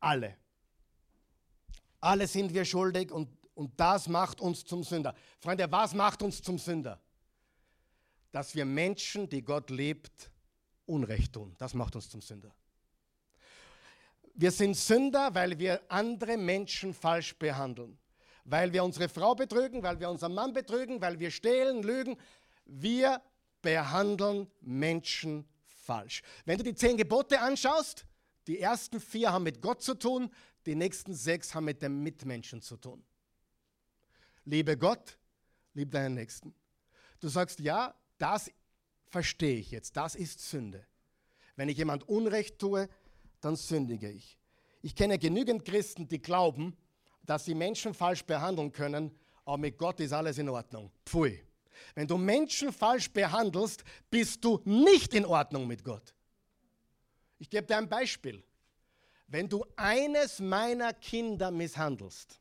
[0.00, 0.36] Alle.
[2.00, 5.14] Alle sind wir schuldig und, und das macht uns zum Sünder.
[5.40, 7.00] Freunde, was macht uns zum Sünder?
[8.30, 10.30] Dass wir Menschen, die Gott liebt,
[10.84, 11.54] Unrecht tun.
[11.58, 12.54] Das macht uns zum Sünder.
[14.38, 17.98] Wir sind Sünder, weil wir andere Menschen falsch behandeln.
[18.44, 22.16] Weil wir unsere Frau betrügen, weil wir unseren Mann betrügen, weil wir stehlen, lügen.
[22.66, 23.22] Wir
[23.62, 26.22] behandeln Menschen falsch.
[26.44, 28.04] Wenn du die zehn Gebote anschaust,
[28.46, 30.30] die ersten vier haben mit Gott zu tun,
[30.66, 33.02] die nächsten sechs haben mit dem Mitmenschen zu tun.
[34.44, 35.18] Liebe Gott,
[35.74, 36.54] liebe deinen Nächsten.
[37.20, 38.50] Du sagst, ja, das
[39.08, 40.86] verstehe ich jetzt, das ist Sünde.
[41.56, 42.88] Wenn ich jemand Unrecht tue,
[43.46, 44.36] dann sündige ich.
[44.82, 46.76] Ich kenne genügend Christen, die glauben,
[47.22, 50.90] dass sie Menschen falsch behandeln können, aber mit Gott ist alles in Ordnung.
[51.04, 51.42] Pfui.
[51.94, 56.14] Wenn du Menschen falsch behandelst, bist du nicht in Ordnung mit Gott.
[57.38, 58.42] Ich gebe dir ein Beispiel.
[59.28, 62.40] Wenn du eines meiner Kinder misshandelst,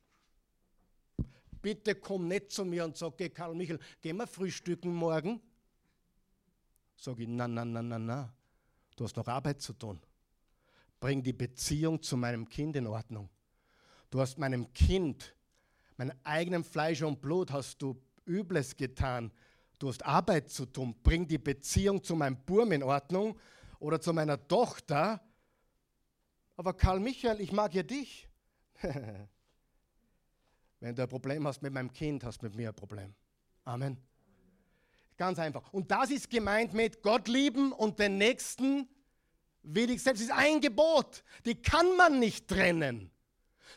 [1.61, 5.41] bitte komm nicht zu mir und sag, okay, Karl Michael, gehen wir frühstücken morgen?
[6.95, 8.33] Sag ich, na, na, na, na, na,
[8.95, 9.99] du hast noch Arbeit zu tun.
[11.05, 13.29] Bring die Beziehung zu meinem Kind in Ordnung.
[14.09, 15.35] Du hast meinem Kind,
[15.97, 19.31] meinem eigenen Fleisch und Blut, hast du Übles getan.
[19.77, 20.95] Du hast Arbeit zu tun.
[21.03, 23.37] Bring die Beziehung zu meinem Burm in Ordnung
[23.77, 25.21] oder zu meiner Tochter.
[26.55, 28.27] Aber Karl Michael, ich mag ja dich.
[30.79, 33.13] Wenn du ein Problem hast mit meinem Kind, hast du mit mir ein Problem.
[33.63, 34.01] Amen.
[35.17, 35.71] Ganz einfach.
[35.71, 38.89] Und das ist gemeint mit Gott lieben und den Nächsten
[39.65, 40.21] dich selbst.
[40.21, 41.23] Ist ein Gebot.
[41.45, 43.11] Die kann man nicht trennen.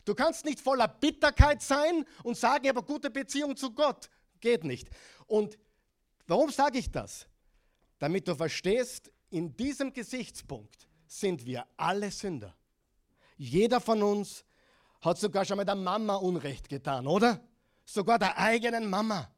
[0.05, 4.09] Du kannst nicht voller Bitterkeit sein und sagen, eine gute Beziehung zu Gott.
[4.40, 4.88] Geht nicht.
[5.27, 5.59] Und
[6.27, 7.27] warum sage ich das?
[7.98, 12.55] Damit du verstehst, in diesem Gesichtspunkt sind wir alle Sünder.
[13.37, 14.44] Jeder von uns
[15.01, 17.40] hat sogar schon mal der Mama Unrecht getan, oder?
[17.85, 19.31] Sogar der eigenen Mama.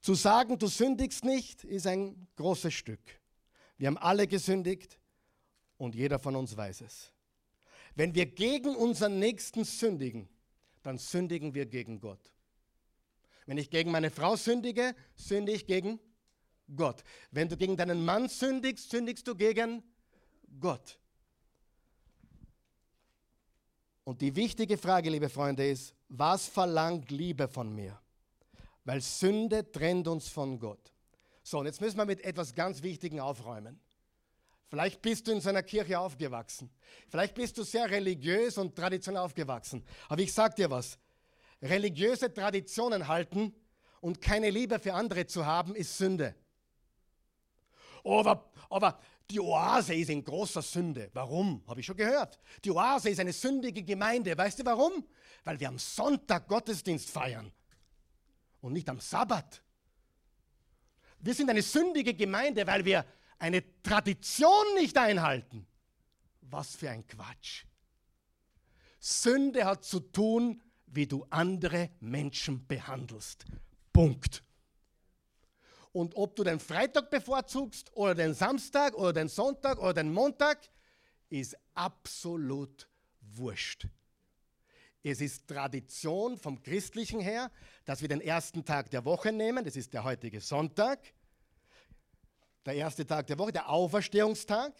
[0.00, 3.19] Zu sagen, du sündigst nicht, ist ein großes Stück.
[3.80, 4.98] Wir haben alle gesündigt
[5.78, 7.14] und jeder von uns weiß es.
[7.94, 10.28] Wenn wir gegen unseren Nächsten sündigen,
[10.82, 12.30] dann sündigen wir gegen Gott.
[13.46, 15.98] Wenn ich gegen meine Frau sündige, sündige ich gegen
[16.76, 17.02] Gott.
[17.30, 19.82] Wenn du gegen deinen Mann sündigst, sündigst du gegen
[20.60, 20.98] Gott.
[24.04, 27.98] Und die wichtige Frage, liebe Freunde, ist, was verlangt Liebe von mir?
[28.84, 30.92] Weil Sünde trennt uns von Gott.
[31.50, 33.80] So, und jetzt müssen wir mit etwas ganz Wichtigem aufräumen.
[34.68, 36.70] Vielleicht bist du in so einer Kirche aufgewachsen.
[37.08, 39.84] Vielleicht bist du sehr religiös und traditionell aufgewachsen.
[40.08, 40.96] Aber ich sage dir was.
[41.60, 43.52] Religiöse Traditionen halten
[44.00, 46.36] und keine Liebe für andere zu haben, ist Sünde.
[48.04, 51.10] Aber, aber die Oase ist in großer Sünde.
[51.14, 51.64] Warum?
[51.66, 52.38] Habe ich schon gehört.
[52.64, 54.38] Die Oase ist eine sündige Gemeinde.
[54.38, 55.04] Weißt du warum?
[55.42, 57.50] Weil wir am Sonntag Gottesdienst feiern
[58.60, 59.64] und nicht am Sabbat.
[61.20, 63.04] Wir sind eine sündige Gemeinde, weil wir
[63.38, 65.66] eine Tradition nicht einhalten.
[66.42, 67.64] Was für ein Quatsch.
[68.98, 73.44] Sünde hat zu tun, wie du andere Menschen behandelst.
[73.92, 74.42] Punkt.
[75.92, 80.58] Und ob du den Freitag bevorzugst oder den Samstag oder den Sonntag oder den Montag,
[81.28, 82.88] ist absolut
[83.20, 83.86] wurscht.
[85.02, 87.50] Es ist Tradition vom Christlichen her,
[87.84, 91.00] dass wir den ersten Tag der Woche nehmen, das ist der heutige Sonntag,
[92.66, 94.74] der erste Tag der Woche, der Auferstehungstag.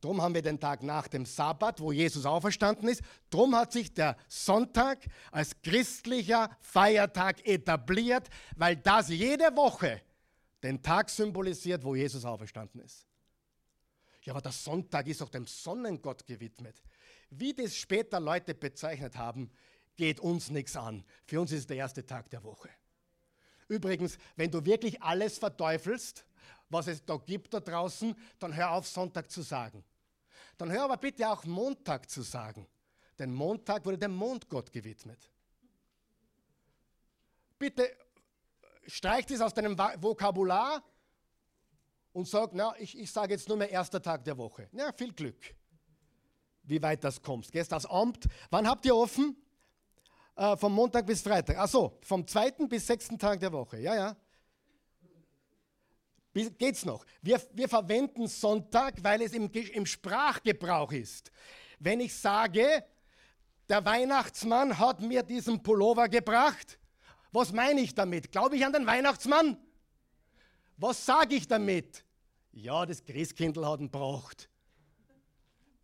[0.00, 3.00] Darum haben wir den Tag nach dem Sabbat, wo Jesus auferstanden ist.
[3.30, 10.02] Darum hat sich der Sonntag als christlicher Feiertag etabliert, weil das jede Woche
[10.62, 13.06] den Tag symbolisiert, wo Jesus auferstanden ist.
[14.24, 16.82] Ja, aber der Sonntag ist auch dem Sonnengott gewidmet.
[17.36, 19.50] Wie das später Leute bezeichnet haben,
[19.96, 21.04] geht uns nichts an.
[21.24, 22.68] Für uns ist es der erste Tag der Woche.
[23.68, 26.24] Übrigens, wenn du wirklich alles verteufelst,
[26.68, 29.84] was es da gibt da draußen, dann hör auf, Sonntag zu sagen.
[30.58, 32.66] Dann hör aber bitte auch Montag zu sagen.
[33.18, 35.30] Denn Montag wurde dem Mondgott gewidmet.
[37.58, 37.90] Bitte
[38.86, 40.82] streich das aus deinem Vokabular
[42.12, 44.68] und sag, na, ich, ich sage jetzt nur mehr erster Tag der Woche.
[44.72, 45.54] Ja, viel Glück,
[46.64, 47.52] wie weit das kommst.
[47.52, 48.26] Gehst das Amt.
[48.50, 49.36] Wann habt ihr offen?
[50.36, 51.58] Äh, vom Montag bis Freitag.
[51.58, 53.78] Achso, vom zweiten bis sechsten Tag der Woche.
[53.78, 54.16] Ja, ja.
[56.58, 57.04] Geht's noch?
[57.22, 61.30] Wir, wir verwenden Sonntag, weil es im, im Sprachgebrauch ist.
[61.78, 62.84] Wenn ich sage,
[63.68, 66.80] der Weihnachtsmann hat mir diesen Pullover gebracht,
[67.30, 68.32] was meine ich damit?
[68.32, 69.56] Glaube ich an den Weihnachtsmann?
[70.76, 72.04] Was sage ich damit?
[72.50, 74.48] Ja, das Christkindl hat ihn braucht.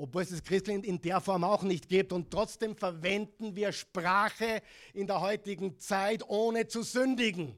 [0.02, 4.62] Obwohl es das Christkind in der Form auch nicht gibt und trotzdem verwenden wir Sprache
[4.94, 7.54] in der heutigen Zeit, ohne zu sündigen.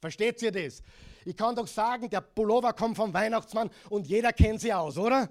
[0.00, 0.84] Versteht ihr das?
[1.24, 5.30] Ich kann doch sagen, der Pullover kommt vom Weihnachtsmann und jeder kennt sie aus, oder?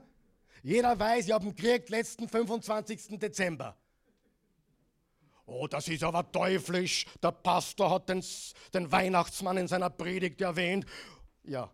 [0.61, 3.17] Jeder weiß, ich habe ihn gekriegt letzten 25.
[3.17, 3.77] Dezember.
[5.45, 7.05] Oh, das ist aber teuflisch.
[7.23, 8.21] Der Pastor hat den,
[8.73, 10.85] den Weihnachtsmann in seiner Predigt erwähnt.
[11.43, 11.71] Ja.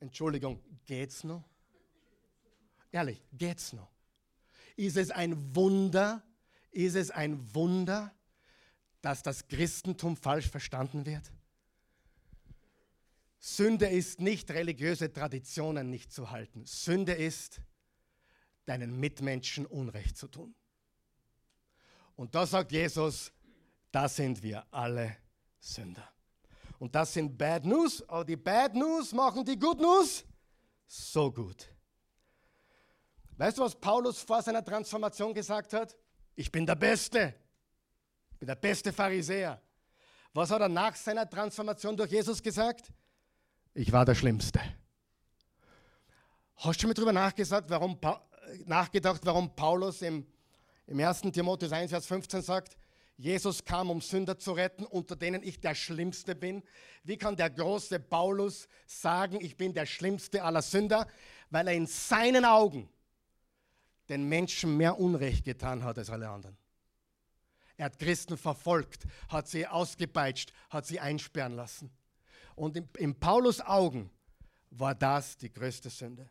[0.00, 1.51] Entschuldigung, geht's noch?
[2.92, 3.90] Ehrlich, geht's noch?
[4.76, 6.22] Ist es ein Wunder,
[6.70, 8.14] ist es ein Wunder,
[9.00, 11.32] dass das Christentum falsch verstanden wird?
[13.38, 16.64] Sünde ist nicht religiöse Traditionen nicht zu halten.
[16.64, 17.60] Sünde ist,
[18.66, 20.54] deinen Mitmenschen Unrecht zu tun.
[22.14, 23.32] Und da sagt Jesus,
[23.90, 25.16] da sind wir alle
[25.58, 26.08] Sünder.
[26.78, 30.24] Und das sind Bad News, aber die Bad News machen die Good News
[30.86, 31.71] so gut.
[33.36, 35.96] Weißt du, was Paulus vor seiner Transformation gesagt hat?
[36.34, 37.34] Ich bin der Beste.
[38.32, 39.60] Ich bin der beste Pharisäer.
[40.34, 42.92] Was hat er nach seiner Transformation durch Jesus gesagt?
[43.74, 44.60] Ich war der Schlimmste.
[46.56, 47.98] Hast du schon mal darüber nachgedacht, warum,
[48.66, 50.26] nachgedacht, warum Paulus im,
[50.86, 51.22] im 1.
[51.32, 52.76] Timotheus 1, Vers 15 sagt,
[53.16, 56.62] Jesus kam, um Sünder zu retten, unter denen ich der Schlimmste bin.
[57.04, 61.06] Wie kann der große Paulus sagen, ich bin der Schlimmste aller Sünder?
[61.50, 62.88] Weil er in seinen Augen
[64.12, 66.56] den Menschen mehr Unrecht getan hat als alle anderen.
[67.78, 71.90] Er hat Christen verfolgt, hat sie ausgepeitscht, hat sie einsperren lassen.
[72.54, 74.10] Und in, in Paulus Augen
[74.70, 76.28] war das die größte Sünde.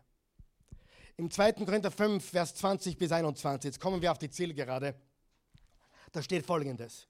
[1.16, 1.52] Im 2.
[1.54, 4.94] Korinther 5, Vers 20 bis 21, jetzt kommen wir auf die Zielgerade,
[6.12, 7.08] da steht folgendes.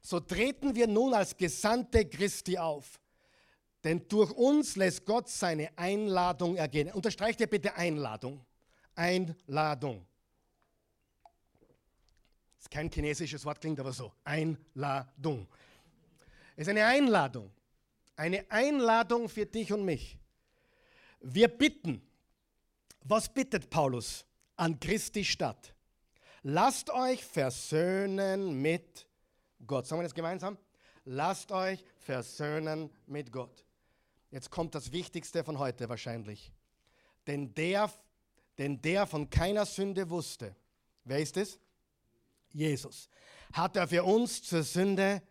[0.00, 3.00] So treten wir nun als Gesandte Christi auf,
[3.82, 6.92] denn durch uns lässt Gott seine Einladung ergehen.
[6.92, 8.45] Unterstreicht ihr bitte Einladung.
[8.96, 10.04] Einladung.
[12.56, 14.12] Das ist kein chinesisches Wort, klingt aber so.
[14.24, 15.46] Einladung.
[16.56, 17.52] Es ist eine Einladung.
[18.16, 20.18] Eine Einladung für dich und mich.
[21.20, 22.02] Wir bitten,
[23.04, 24.24] was bittet Paulus
[24.56, 25.74] an Christi Stadt?
[26.42, 29.06] Lasst euch versöhnen mit
[29.66, 29.86] Gott.
[29.86, 30.56] Sagen wir das gemeinsam?
[31.04, 33.64] Lasst euch versöhnen mit Gott.
[34.30, 36.52] Jetzt kommt das Wichtigste von heute wahrscheinlich.
[37.26, 37.90] Denn der,
[38.58, 40.54] denn der von keiner Sünde wusste,
[41.04, 41.58] wer ist es?
[42.52, 43.08] Jesus.
[43.52, 45.22] Hat er für uns zur Sünde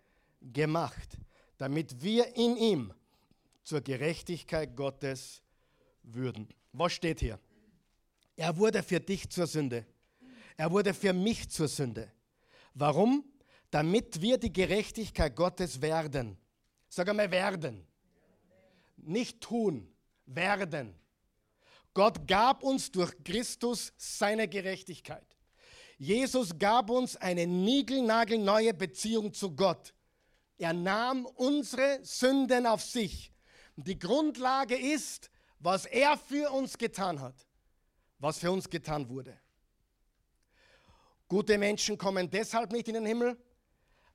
[0.41, 1.17] gemacht,
[1.57, 2.93] damit wir in ihm
[3.63, 5.41] zur Gerechtigkeit Gottes
[6.03, 6.47] würden.
[6.71, 7.39] Was steht hier?
[8.35, 9.85] Er wurde für dich zur Sünde.
[10.57, 12.11] Er wurde für mich zur Sünde.
[12.73, 13.23] Warum?
[13.71, 16.37] Damit wir die Gerechtigkeit Gottes werden.
[16.87, 17.85] Sag einmal werden.
[18.97, 19.91] Nicht tun,
[20.25, 20.95] werden.
[21.95, 25.25] Gott gab uns durch Christus seine Gerechtigkeit.
[25.97, 29.93] Jesus gab uns eine niegelnagelneue Beziehung zu Gott.
[30.57, 33.31] Er nahm unsere Sünden auf sich.
[33.77, 37.47] Die Grundlage ist, was er für uns getan hat,
[38.19, 39.39] was für uns getan wurde.
[41.29, 43.37] Gute Menschen kommen deshalb nicht in den Himmel,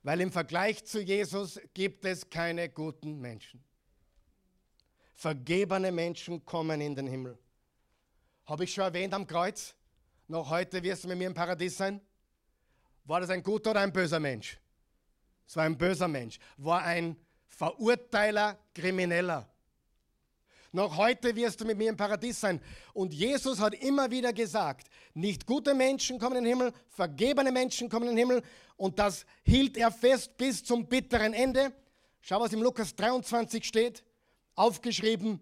[0.03, 3.63] weil im Vergleich zu Jesus gibt es keine guten Menschen.
[5.15, 7.39] Vergebene Menschen kommen in den Himmel.
[8.51, 9.73] Habe ich schon erwähnt am Kreuz?
[10.27, 12.01] Noch heute wirst du mit mir im Paradies sein.
[13.05, 14.59] War das ein guter oder ein böser Mensch?
[15.47, 16.37] Es war ein böser Mensch.
[16.57, 17.15] War ein
[17.47, 19.49] Verurteiler, Krimineller.
[20.73, 22.59] Noch heute wirst du mit mir im Paradies sein.
[22.91, 27.87] Und Jesus hat immer wieder gesagt, nicht gute Menschen kommen in den Himmel, vergebene Menschen
[27.87, 28.43] kommen in den Himmel.
[28.75, 31.71] Und das hielt er fest bis zum bitteren Ende.
[32.19, 34.03] Schau, was im Lukas 23 steht,
[34.55, 35.39] aufgeschrieben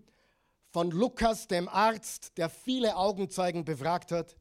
[0.72, 4.38] von Lukas, dem Arzt, der viele Augenzeugen befragt hat.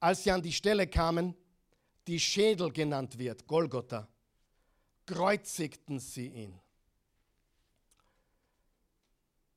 [0.00, 1.36] Als sie an die Stelle kamen,
[2.06, 4.08] die Schädel genannt wird, Golgotha,
[5.06, 6.60] kreuzigten sie ihn.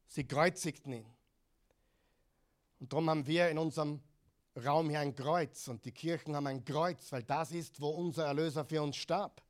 [0.07, 1.05] Sie kreuzigten ihn.
[2.79, 4.01] Und darum haben wir in unserem
[4.63, 8.25] Raum hier ein Kreuz und die Kirchen haben ein Kreuz, weil das ist, wo unser
[8.25, 9.41] Erlöser für uns starb.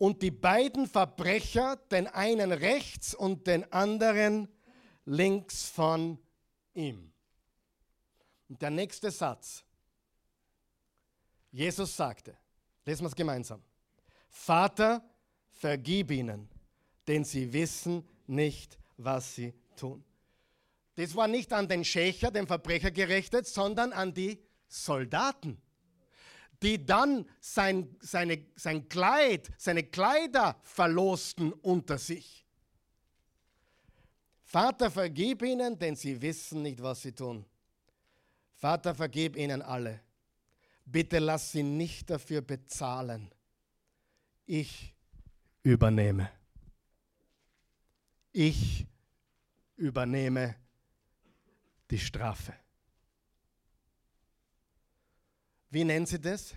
[0.00, 4.48] Und die beiden Verbrecher, den einen rechts und den anderen
[5.04, 6.18] links von
[6.72, 7.12] ihm.
[8.48, 9.62] Und der nächste Satz.
[11.50, 12.34] Jesus sagte,
[12.86, 13.62] lesen wir es gemeinsam,
[14.30, 15.04] Vater,
[15.50, 16.48] vergib ihnen,
[17.06, 20.02] denn sie wissen nicht, was sie tun.
[20.94, 25.60] Das war nicht an den Schächer, den Verbrecher gerichtet, sondern an die Soldaten,
[26.62, 32.44] die dann sein, seine, sein Kleid, seine Kleider verlosten unter sich.
[34.44, 37.44] Vater, vergib ihnen, denn sie wissen nicht, was sie tun.
[38.54, 40.00] Vater, vergib ihnen alle.
[40.84, 43.30] Bitte lass sie nicht dafür bezahlen.
[44.46, 44.92] Ich
[45.62, 46.30] übernehme.
[48.32, 48.86] Ich
[49.76, 50.56] übernehme
[51.90, 52.52] die Strafe.
[55.70, 56.54] Wie nennen Sie das?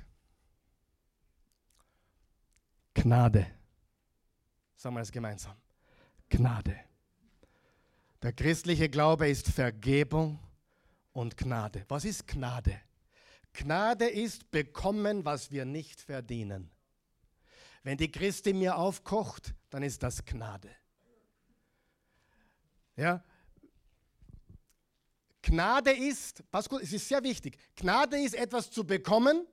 [2.94, 3.48] Gnade.
[4.76, 5.56] Sagen wir es gemeinsam.
[6.30, 6.80] Gnade.
[8.22, 10.40] Der christliche Glaube ist Vergebung
[11.12, 11.86] und Gnade.
[11.90, 12.80] Was ist Gnade?
[13.54, 16.72] Gnade ist bekommen, was wir nicht verdienen.
[17.84, 20.70] Wenn die Christi mir aufkocht, dann ist das Gnade.
[22.96, 23.24] Ja?
[25.44, 29.46] Gnade ist, pass gut, es ist sehr wichtig, Gnade ist etwas zu bekommen,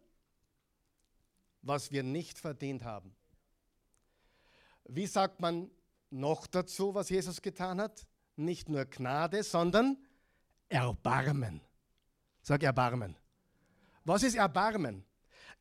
[1.62, 3.14] was wir nicht verdient haben.
[4.84, 5.70] Wie sagt man
[6.08, 8.06] noch dazu, was Jesus getan hat?
[8.36, 9.98] Nicht nur Gnade, sondern
[10.68, 11.60] Erbarmen.
[12.40, 13.16] Sag Erbarmen.
[14.04, 15.04] Was ist Erbarmen?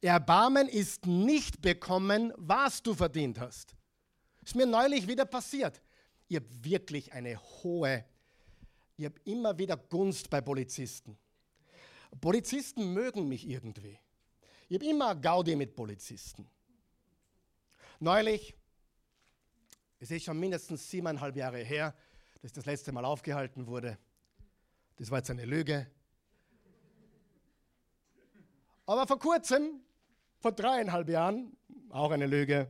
[0.02, 3.76] Erbarmen ist nicht bekommen, was du verdient hast.
[4.42, 5.82] Ist mir neulich wieder passiert.
[6.28, 8.06] Ich habe wirklich eine hohe,
[9.00, 11.18] ich habe immer wieder Gunst bei Polizisten.
[12.20, 13.98] Polizisten mögen mich irgendwie.
[14.68, 16.46] Ich habe immer Gaudi mit Polizisten.
[18.02, 18.54] Neulich,
[20.00, 21.96] es ist schon mindestens siebeneinhalb Jahre her,
[22.42, 23.98] dass das letzte Mal aufgehalten wurde.
[24.98, 25.90] Das war jetzt eine Lüge.
[28.86, 29.80] Aber vor kurzem,
[30.42, 31.56] vor dreieinhalb Jahren,
[31.90, 32.68] auch eine Lüge.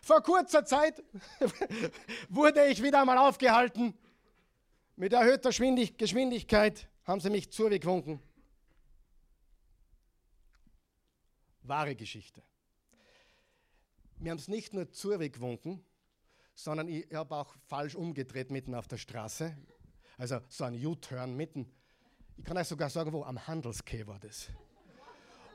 [0.00, 1.02] Vor kurzer Zeit
[2.30, 3.98] wurde ich wieder einmal aufgehalten.
[4.96, 8.20] Mit erhöhter Geschwindigkeit haben sie mich zurückgewunken.
[11.62, 12.42] Wahre Geschichte.
[14.18, 15.84] Wir haben es nicht nur zurückgewunken,
[16.54, 19.56] sondern ich habe auch falsch umgedreht mitten auf der Straße.
[20.16, 21.66] Also so ein U-Turn mitten.
[22.36, 24.48] Ich kann euch sogar sagen, wo am Handelsquai war das.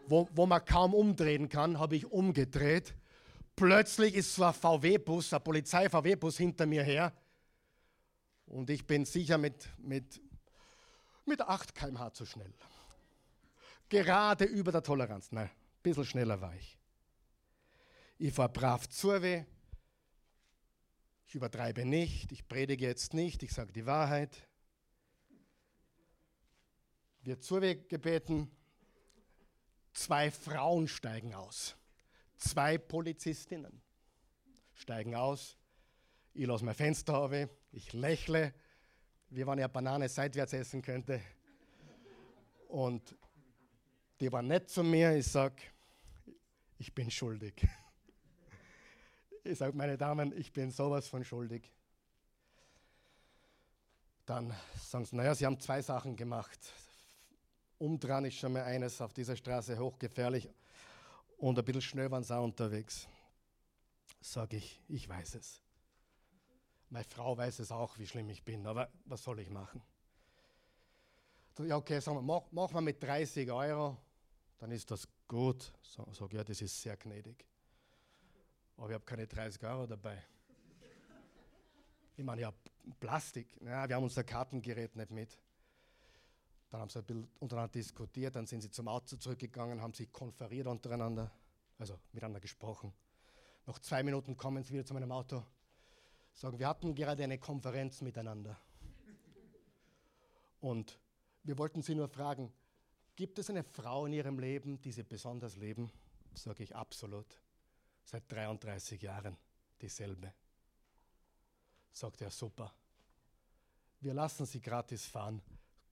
[0.08, 2.94] Wo, wo man kaum umdrehen kann, habe ich umgedreht.
[3.56, 7.14] Plötzlich ist so ein VW-Bus, ein Polizei-VW-Bus hinter mir her.
[8.50, 10.20] Und ich bin sicher mit, mit,
[11.26, 12.52] mit 8 km/h zu schnell.
[13.90, 15.32] Gerade über der Toleranz.
[15.32, 16.78] Nein, ein bisschen schneller war ich.
[18.18, 19.46] Ich fahre brav zur Weh.
[21.28, 22.32] Ich übertreibe nicht.
[22.32, 23.44] Ich predige jetzt nicht.
[23.44, 24.48] Ich sage die Wahrheit.
[27.22, 28.50] Wird zur Weh gebeten.
[29.94, 31.76] Zwei Frauen steigen aus.
[32.38, 33.80] Zwei Polizistinnen
[34.74, 35.56] steigen aus.
[36.34, 37.32] Ich lasse mein Fenster auf.
[37.72, 38.54] Ich lächle,
[39.30, 41.22] wie wenn ich eine Banane seitwärts essen könnte.
[42.68, 43.16] Und
[44.20, 45.16] die war nett zu mir.
[45.16, 45.56] Ich sage,
[46.78, 47.68] ich bin schuldig.
[49.44, 51.72] Ich sage, meine Damen, ich bin sowas von schuldig.
[54.26, 56.60] Dann sagen sie, naja, sie haben zwei Sachen gemacht.
[57.78, 60.50] Umdrehen ist schon mal eines auf dieser Straße hochgefährlich
[61.38, 63.08] und ein bisschen schnell waren sie auch unterwegs.
[64.22, 65.62] Sage ich, ich weiß es.
[66.90, 69.82] Meine Frau weiß es auch, wie schlimm ich bin, aber was soll ich machen?
[71.60, 73.98] Ja, okay, sagen wir, mach, machen wir mit 30 Euro,
[74.58, 75.72] dann ist das gut.
[75.82, 77.46] So, sag ja, das ist sehr gnädig.
[78.78, 80.24] Aber ich habe keine 30 Euro dabei.
[82.16, 82.54] Ich meine, ja,
[83.00, 83.48] Plastik.
[83.62, 85.38] Ja, wir haben unser Kartengerät nicht mit.
[86.70, 90.12] Dann haben sie ein bisschen untereinander diskutiert, dann sind sie zum Auto zurückgegangen, haben sich
[90.12, 91.32] konferiert untereinander,
[91.78, 92.94] also miteinander gesprochen.
[93.66, 95.44] Nach zwei Minuten kommen sie wieder zu meinem Auto,
[96.40, 98.58] sagen, wir hatten gerade eine Konferenz miteinander.
[100.62, 101.00] Und
[101.44, 102.52] wir wollten sie nur fragen,
[103.16, 105.92] gibt es eine Frau in ihrem Leben, die sie besonders leben?
[106.34, 107.40] Sage ich absolut.
[108.04, 109.38] Seit 33 Jahren
[109.82, 110.34] dieselbe.
[111.92, 112.74] Sagt er, super.
[114.02, 115.42] Wir lassen sie gratis fahren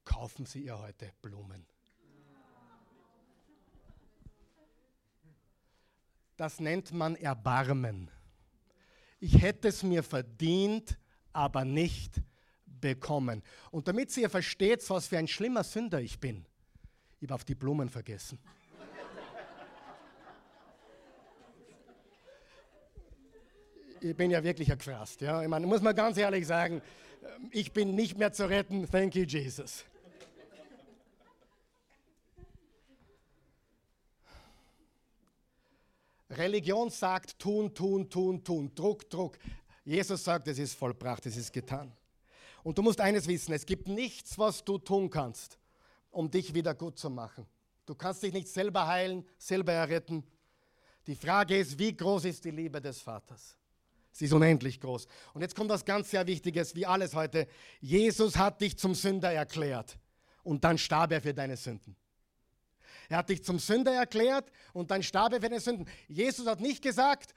[0.07, 1.65] kaufen Sie ihr heute Blumen.
[6.37, 8.09] Das nennt man Erbarmen.
[9.19, 10.97] Ich hätte es mir verdient,
[11.33, 12.21] aber nicht
[12.65, 13.41] bekommen.
[13.71, 16.45] Und damit ihr versteht, was für ein schlimmer Sünder ich bin,
[17.19, 18.39] ich habe auf die Blumen vergessen.
[24.01, 25.21] ich bin ja wirklich ein.
[25.21, 25.41] Ja?
[25.41, 26.81] Ich meine, muss man ganz ehrlich sagen,
[27.51, 28.89] ich bin nicht mehr zu retten.
[28.89, 29.83] Thank you, Jesus.
[36.29, 39.37] Religion sagt tun, tun, tun, tun, Druck, Druck.
[39.85, 41.91] Jesus sagt, es ist vollbracht, es ist getan.
[42.63, 45.57] Und du musst eines wissen, es gibt nichts, was du tun kannst,
[46.11, 47.45] um dich wieder gut zu machen.
[47.85, 50.23] Du kannst dich nicht selber heilen, selber erretten.
[51.05, 53.57] Die Frage ist, wie groß ist die Liebe des Vaters?
[54.11, 55.07] Sie ist unendlich groß.
[55.33, 57.47] Und jetzt kommt was ganz sehr Wichtiges, wie alles heute.
[57.79, 59.97] Jesus hat dich zum Sünder erklärt
[60.43, 61.95] und dann starb er für deine Sünden.
[63.09, 65.87] Er hat dich zum Sünder erklärt und dann starb er für deine Sünden.
[66.07, 67.33] Jesus hat nicht gesagt,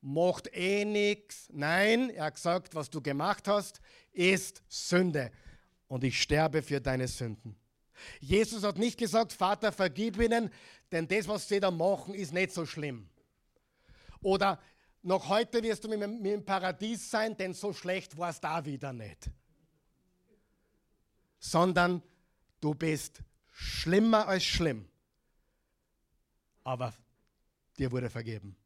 [0.00, 1.48] macht eh nichts.
[1.52, 3.80] Nein, er hat gesagt, was du gemacht hast,
[4.12, 5.30] ist Sünde.
[5.88, 7.56] Und ich sterbe für deine Sünden.
[8.20, 10.50] Jesus hat nicht gesagt, Vater, vergib ihnen,
[10.92, 13.08] denn das, was sie da machen, ist nicht so schlimm.
[14.22, 14.60] Oder
[15.02, 18.64] noch heute wirst du mit mir im Paradies sein, denn so schlecht war es da
[18.64, 19.30] wieder nicht.
[21.38, 22.02] Sondern
[22.60, 24.88] du bist schlimmer als schlimm
[26.66, 26.92] aber
[27.78, 28.56] dir wurde vergeben.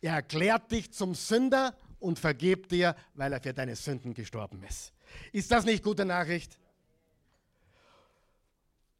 [0.00, 4.92] Er erklärt dich zum Sünder und vergibt dir, weil er für deine Sünden gestorben ist.
[5.32, 6.58] Ist das nicht gute Nachricht?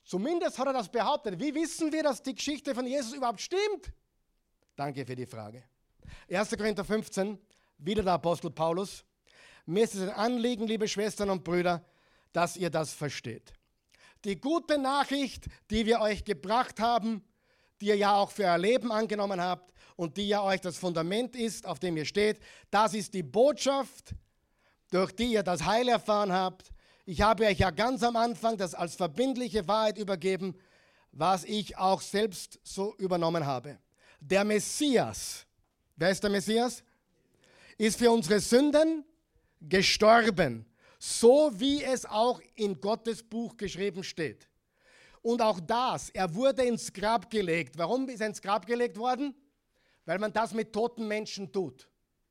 [0.05, 1.41] Zumindest hat er das behauptet.
[1.41, 3.93] Wie wissen wir, dass die Geschichte von Jesus überhaupt stimmt?
[4.77, 5.65] Danke für die Frage.
[6.31, 6.51] 1.
[6.57, 7.37] Korinther 15,
[7.79, 9.05] wieder der Apostel Paulus.
[9.67, 11.85] Mir ist es ein Anliegen, liebe Schwestern und Brüder,
[12.33, 13.53] dass ihr das versteht.
[14.25, 17.23] Die gute Nachricht, die wir euch gebracht haben,
[17.81, 21.35] die ihr ja auch für euer Leben angenommen habt und die ja euch das Fundament
[21.37, 24.15] ist, auf dem ihr steht, das ist die Botschaft,
[24.91, 26.71] durch die ihr das Heil erfahren habt.
[27.05, 30.55] Ich habe euch ja ganz am Anfang das als verbindliche Wahrheit übergeben,
[31.13, 33.79] was ich auch selbst so übernommen habe.
[34.21, 35.47] Der Messias,
[35.97, 36.83] wer ist der Messias?
[37.77, 39.05] Ist für unsere Sünden
[39.61, 40.67] gestorben,
[40.99, 44.48] so wie es auch in Gottes Buch geschrieben steht.
[45.23, 47.77] Und auch das, er wurde ins Grab gelegt.
[47.77, 49.35] Warum ist er ins Grab gelegt worden?
[50.05, 51.89] Weil man das mit toten Menschen tut.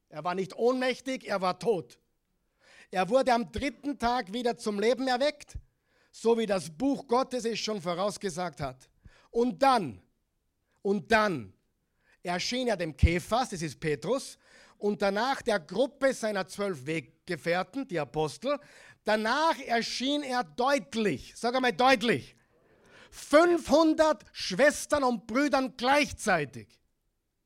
[0.10, 2.00] Er war nicht ohnmächtig, er war tot.
[2.90, 5.58] Er wurde am dritten Tag wieder zum Leben erweckt,
[6.12, 8.90] so wie das Buch Gottes es schon vorausgesagt hat.
[9.30, 10.02] Und dann,
[10.82, 11.54] und dann
[12.24, 14.38] erschien er dem Kephas, das ist Petrus,
[14.78, 18.58] und danach der Gruppe seiner zwölf Weggefährten, die Apostel.
[19.04, 22.37] Danach erschien er deutlich, sag einmal deutlich,
[23.18, 26.68] 500 Schwestern und Brüdern gleichzeitig.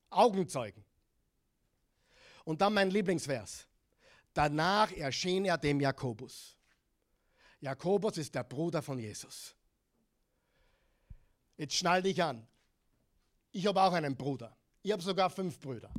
[0.10, 0.84] Augenzeugen.
[2.44, 3.66] Und dann mein Lieblingsvers.
[4.34, 6.58] Danach erschien er dem Jakobus.
[7.60, 9.56] Jakobus ist der Bruder von Jesus.
[11.58, 12.48] Jetzt schnall dich an.
[13.52, 14.56] Ich habe auch einen Bruder.
[14.82, 15.92] Ich habe sogar fünf Brüder.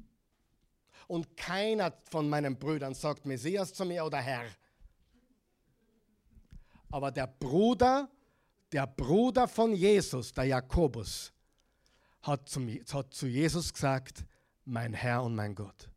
[1.07, 4.45] Und keiner von meinen Brüdern sagt Messias zu mir oder Herr.
[6.91, 8.11] Aber der Bruder,
[8.73, 11.33] der Bruder von Jesus, der Jakobus,
[12.23, 12.61] hat zu,
[12.93, 14.25] hat zu Jesus gesagt,
[14.65, 15.91] mein Herr und mein Gott.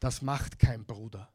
[0.00, 1.32] Das macht kein Bruder.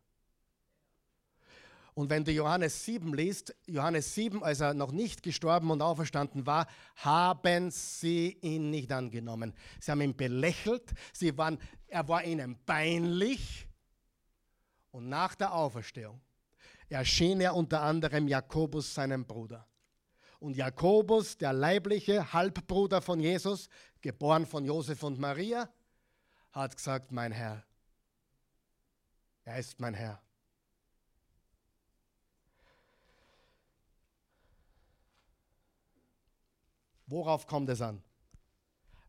[1.93, 6.47] Und wenn du Johannes 7 liest, Johannes 7, als er noch nicht gestorben und auferstanden
[6.47, 9.53] war, haben sie ihn nicht angenommen.
[9.79, 13.67] Sie haben ihn belächelt, sie waren, er war ihnen peinlich.
[14.89, 16.19] Und nach der Auferstehung
[16.89, 19.67] erschien er unter anderem Jakobus, seinem Bruder.
[20.43, 23.69] Und Jakobus, der leibliche Halbbruder von Jesus,
[24.01, 25.69] geboren von Josef und Maria,
[26.51, 27.63] hat gesagt, mein Herr,
[29.45, 30.21] er ist mein Herr.
[37.07, 38.03] Worauf kommt es an?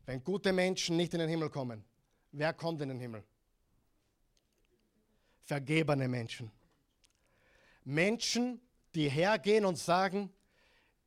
[0.05, 1.83] Wenn gute Menschen nicht in den Himmel kommen,
[2.31, 3.25] wer kommt in den Himmel?
[5.43, 6.49] Vergebene Menschen.
[7.83, 8.61] Menschen,
[8.93, 10.31] die hergehen und sagen,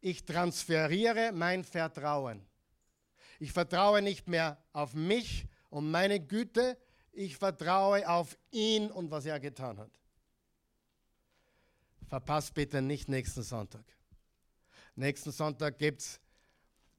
[0.00, 2.44] ich transferiere mein Vertrauen.
[3.40, 6.76] Ich vertraue nicht mehr auf mich und meine Güte,
[7.12, 9.90] ich vertraue auf ihn und was er getan hat.
[12.06, 13.84] Verpasst bitte nicht nächsten Sonntag.
[14.94, 16.20] Nächsten Sonntag gibt es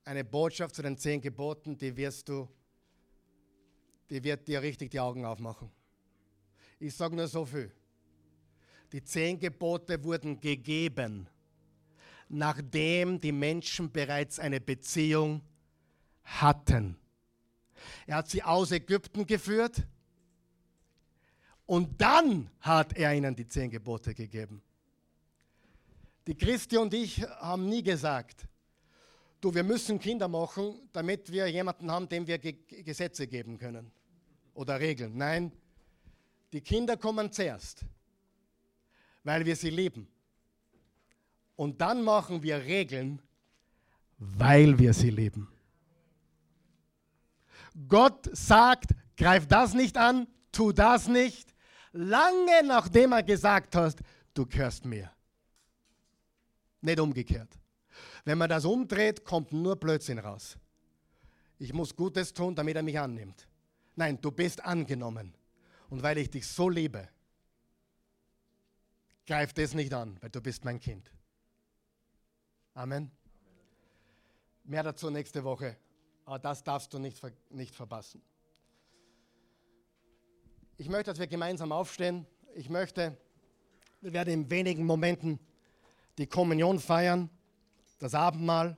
[0.05, 2.47] eine Botschaft zu den zehn Geboten, die wirst du,
[4.09, 5.71] die wird dir richtig die Augen aufmachen.
[6.79, 7.71] Ich sage nur so viel.
[8.91, 11.27] Die zehn Gebote wurden gegeben,
[12.29, 15.41] nachdem die Menschen bereits eine Beziehung
[16.23, 16.95] hatten.
[18.05, 19.83] Er hat sie aus Ägypten geführt
[21.65, 24.61] und dann hat er ihnen die zehn Gebote gegeben.
[26.27, 28.47] Die Christi und ich haben nie gesagt,
[29.41, 32.53] du, wir müssen Kinder machen, damit wir jemanden haben, dem wir Ge
[32.83, 33.91] Gesetze geben können
[34.53, 35.17] oder Regeln.
[35.17, 35.51] Nein,
[36.53, 37.85] die Kinder kommen zuerst,
[39.23, 40.07] weil wir sie lieben.
[41.59, 43.21] Und dann machen wir Regeln,
[44.17, 45.51] weil wir sie lieben.
[47.89, 51.53] Gott sagt, greif das nicht an, tu das nicht,
[51.91, 53.99] lange nachdem er gesagt hast,
[54.33, 55.11] du gehörst mir.
[56.79, 57.59] Nicht umgekehrt.
[58.23, 60.57] Wenn man das umdreht, kommt nur Blödsinn raus.
[61.57, 63.49] Ich muss Gutes tun, damit er mich annimmt.
[63.97, 65.35] Nein, du bist angenommen.
[65.89, 67.09] Und weil ich dich so liebe,
[69.27, 71.11] greif das nicht an, weil du bist mein Kind.
[72.79, 73.11] Amen.
[74.63, 75.75] Mehr dazu nächste Woche.
[76.23, 78.21] Aber das darfst du nicht, nicht verpassen.
[80.77, 82.25] Ich möchte, dass wir gemeinsam aufstehen.
[82.55, 83.17] Ich möchte,
[83.99, 85.41] wir werden in wenigen Momenten
[86.17, 87.29] die Kommunion feiern
[87.97, 88.77] das Abendmahl.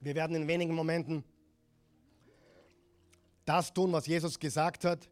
[0.00, 1.22] Wir werden in wenigen Momenten
[3.44, 5.10] das tun, was Jesus gesagt hat,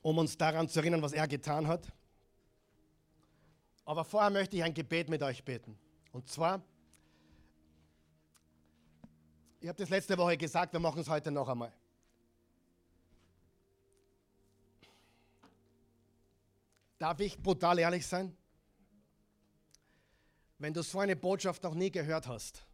[0.00, 1.92] um uns daran zu erinnern, was er getan hat.
[3.88, 5.78] Aber vorher möchte ich ein Gebet mit euch beten.
[6.12, 6.62] Und zwar,
[9.60, 11.72] ich habe das letzte Woche gesagt, wir machen es heute noch einmal.
[16.98, 18.36] Darf ich brutal ehrlich sein?
[20.58, 22.68] Wenn du so eine Botschaft noch nie gehört hast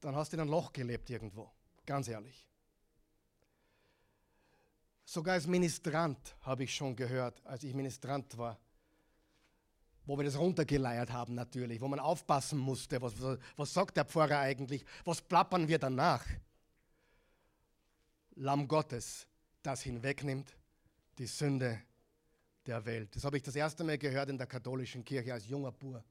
[0.00, 1.50] dann hast du in einem Loch gelebt irgendwo.
[1.84, 2.46] Ganz ehrlich.
[5.04, 8.58] Sogar als Ministrant habe ich schon gehört, als ich Ministrant war,
[10.10, 13.14] wo wir das runtergeleiert haben natürlich, wo man aufpassen musste, was,
[13.56, 16.26] was sagt der Pfarrer eigentlich, was plappern wir danach.
[18.34, 19.28] Lamm Gottes,
[19.62, 20.56] das hinwegnimmt
[21.16, 21.80] die Sünde
[22.66, 23.14] der Welt.
[23.14, 26.02] Das habe ich das erste Mal gehört in der katholischen Kirche als junger Bur.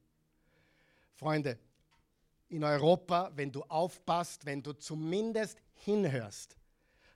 [1.15, 1.59] Freunde,
[2.47, 6.55] in Europa, wenn du aufpasst, wenn du zumindest hinhörst,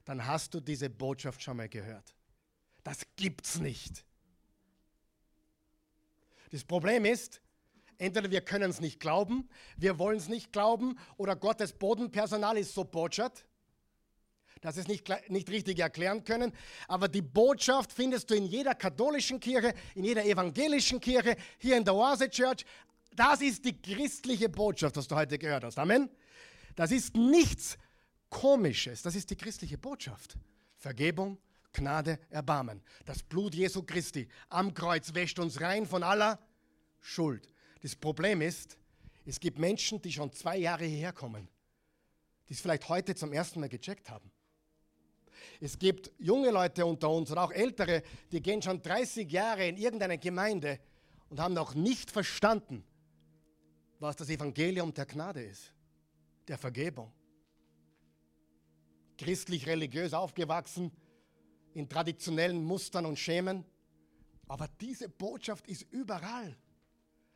[0.04, 2.14] dann hast du diese Botschaft schon mal gehört.
[2.84, 4.04] Das gibt's nicht.
[6.54, 7.42] Das Problem ist,
[7.98, 12.76] entweder wir können es nicht glauben, wir wollen es nicht glauben, oder Gottes Bodenpersonal ist
[12.76, 13.44] so botschert,
[14.62, 16.54] dass sie es nicht, nicht richtig erklären können.
[16.88, 21.86] Aber die Botschaft findest du in jeder katholischen Kirche, in jeder evangelischen Kirche, hier in
[21.86, 22.64] der Oase Church.
[23.16, 25.80] Das ist die christliche Botschaft, was du heute gehört hast.
[25.80, 26.08] Amen.
[26.76, 27.80] Das ist nichts
[28.30, 30.38] Komisches, das ist die christliche Botschaft.
[30.78, 31.40] Vergebung,
[31.74, 32.82] Gnade, Erbarmen.
[33.06, 36.40] Das Blut Jesu Christi am Kreuz wäscht uns rein von aller
[37.00, 37.50] Schuld.
[37.82, 38.78] Das Problem ist,
[39.26, 41.50] es gibt Menschen, die schon zwei Jahre hierher kommen,
[42.48, 44.32] die es vielleicht heute zum ersten Mal gecheckt haben.
[45.60, 49.78] Es gibt junge Leute unter uns und auch ältere, die gehen schon 30 Jahre in
[49.78, 50.80] irgendeine Gemeinde
[51.30, 52.84] und haben noch nicht verstanden,
[54.00, 55.74] was das Evangelium der Gnade ist,
[56.48, 57.12] der Vergebung.
[59.18, 60.92] Christlich-religiös aufgewachsen,
[61.74, 63.66] in traditionellen Mustern und Schemen.
[64.48, 66.56] Aber diese Botschaft ist überall.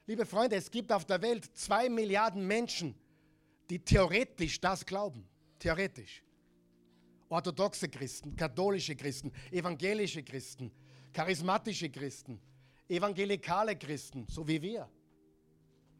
[0.05, 2.95] Liebe Freunde, es gibt auf der Welt zwei Milliarden Menschen,
[3.69, 5.27] die theoretisch das glauben.
[5.59, 6.23] Theoretisch.
[7.29, 10.71] Orthodoxe Christen, katholische Christen, evangelische Christen,
[11.11, 12.39] charismatische Christen,
[12.87, 14.89] evangelikale Christen, so wie wir.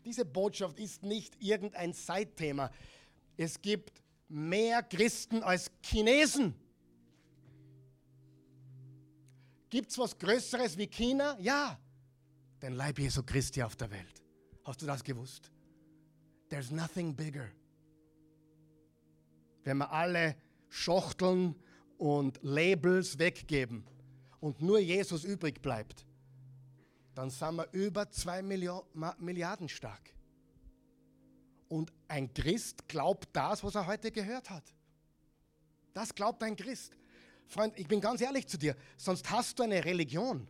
[0.05, 2.71] Diese Botschaft ist nicht irgendein Zeitthema.
[3.35, 6.55] Es gibt mehr Christen als Chinesen.
[9.77, 11.37] Gibt es was Größeres wie China?
[11.39, 11.79] Ja,
[12.63, 14.23] den Leib Jesu Christi auf der Welt.
[14.63, 15.51] Hast du das gewusst?
[16.49, 17.47] There's nothing bigger.
[19.63, 20.35] Wenn wir alle
[20.69, 21.53] Schachteln
[21.99, 23.85] und Labels weggeben
[24.39, 26.07] und nur Jesus übrig bleibt,
[27.13, 30.11] dann sind wir über zwei Milliarden stark.
[31.69, 34.73] Und ein Christ glaubt das, was er heute gehört hat.
[35.93, 36.96] Das glaubt ein Christ.
[37.47, 40.47] Freund, ich bin ganz ehrlich zu dir, sonst hast du eine Religion.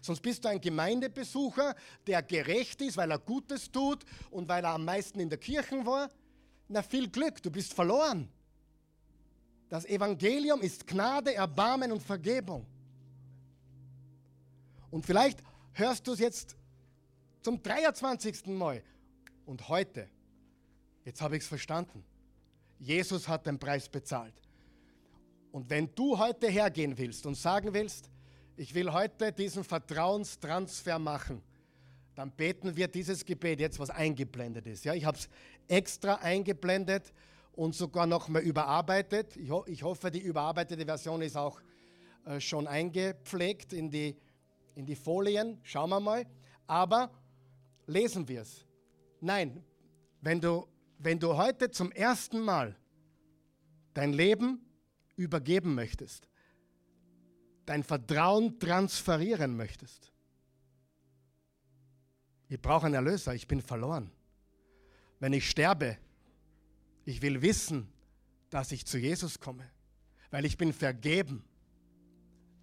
[0.00, 1.74] Sonst bist du ein Gemeindebesucher,
[2.06, 5.86] der gerecht ist, weil er Gutes tut und weil er am meisten in der Kirche
[5.86, 6.10] war.
[6.68, 8.28] Na viel Glück, du bist verloren.
[9.68, 12.66] Das Evangelium ist Gnade, Erbarmen und Vergebung.
[14.90, 15.42] Und vielleicht
[15.72, 16.56] hörst du es jetzt
[17.40, 18.46] zum 23.
[18.46, 18.82] Mal.
[19.46, 20.08] Und heute,
[21.04, 22.04] jetzt habe ich es verstanden.
[22.78, 24.34] Jesus hat den Preis bezahlt.
[25.52, 28.10] Und wenn du heute hergehen willst und sagen willst,
[28.56, 31.42] ich will heute diesen Vertrauenstransfer machen,
[32.14, 34.84] dann beten wir dieses Gebet jetzt, was eingeblendet ist.
[34.84, 35.28] Ja, ich habe es
[35.68, 37.12] extra eingeblendet
[37.52, 39.36] und sogar noch mal überarbeitet.
[39.36, 41.60] Ich, ho ich, hoffe, die überarbeitete Version ist auch
[42.24, 44.16] äh, schon eingepflegt in die,
[44.74, 45.58] in die Folien.
[45.62, 46.26] Schauen wir mal.
[46.66, 47.10] Aber
[47.86, 48.66] lesen wir es.
[49.20, 49.62] Nein,
[50.20, 50.66] wenn du,
[50.98, 52.76] wenn du heute zum ersten Mal
[53.94, 54.60] dein Leben
[55.16, 56.28] übergeben möchtest,
[57.66, 60.12] dein Vertrauen transferieren möchtest,
[62.52, 64.10] ich brauche einen Erlöser, ich bin verloren.
[65.20, 65.96] Wenn ich sterbe,
[67.06, 67.88] ich will wissen,
[68.50, 69.64] dass ich zu Jesus komme,
[70.30, 71.42] weil ich bin vergeben.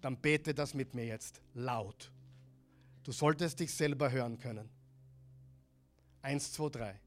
[0.00, 2.12] Dann bete das mit mir jetzt laut.
[3.02, 4.70] Du solltest dich selber hören können.
[6.22, 7.00] Eins, zwei, drei.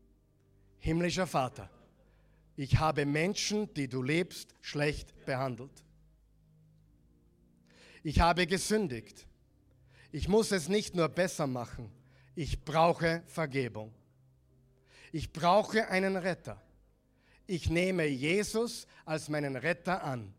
[0.80, 1.70] Himmlischer Vater,
[2.56, 5.84] ich habe Menschen, die du lebst, schlecht behandelt.
[8.04, 9.26] Ich habe gesündigt.
[10.12, 11.92] Ich muss es nicht nur besser machen,
[12.36, 13.94] ich brauche Vergebung.
[15.12, 16.62] Ich brauche einen Retter
[17.48, 20.34] ich nehme Jesus als meinen Retter an.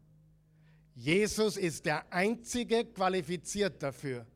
[0.94, 4.26] Jesus ist der einzige qualifiziert dafür,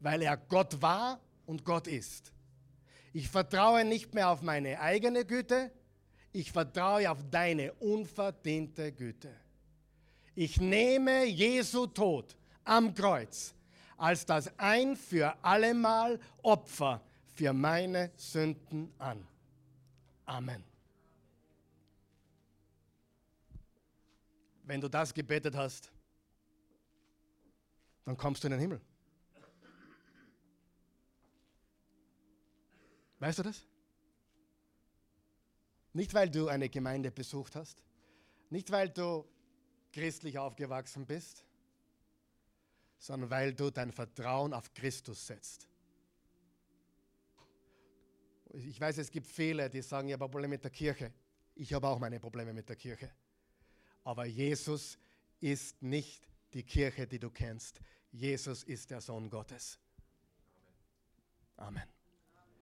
[0.00, 2.32] weil er Gott war und Gott ist.
[3.12, 5.70] Ich vertraue nicht mehr auf meine eigene Güte,
[6.32, 9.34] ich vertraue auf deine unverdiente Güte.
[10.34, 13.54] Ich nehme Jesu Tod am Kreuz
[13.98, 17.02] als das ein für allemal Opfer
[17.34, 19.26] für meine Sünden an.
[20.24, 20.64] Amen.
[24.62, 25.90] Wenn du das gebetet hast,
[28.04, 28.80] dann kommst du in den Himmel.
[33.18, 33.66] Weißt du das?
[35.92, 37.82] Nicht, weil du eine Gemeinde besucht hast,
[38.50, 39.26] nicht, weil du
[39.92, 41.44] christlich aufgewachsen bist,
[42.98, 45.68] sondern weil du dein Vertrauen auf Christus setzt.
[48.54, 51.12] Ich weiß, es gibt viele, die sagen, ich habe Probleme mit der Kirche.
[51.54, 53.10] Ich habe auch meine Probleme mit der Kirche.
[54.04, 54.98] Aber Jesus
[55.40, 57.80] ist nicht die Kirche, die du kennst.
[58.10, 59.78] Jesus ist der Sohn Gottes.
[61.56, 61.97] Amen.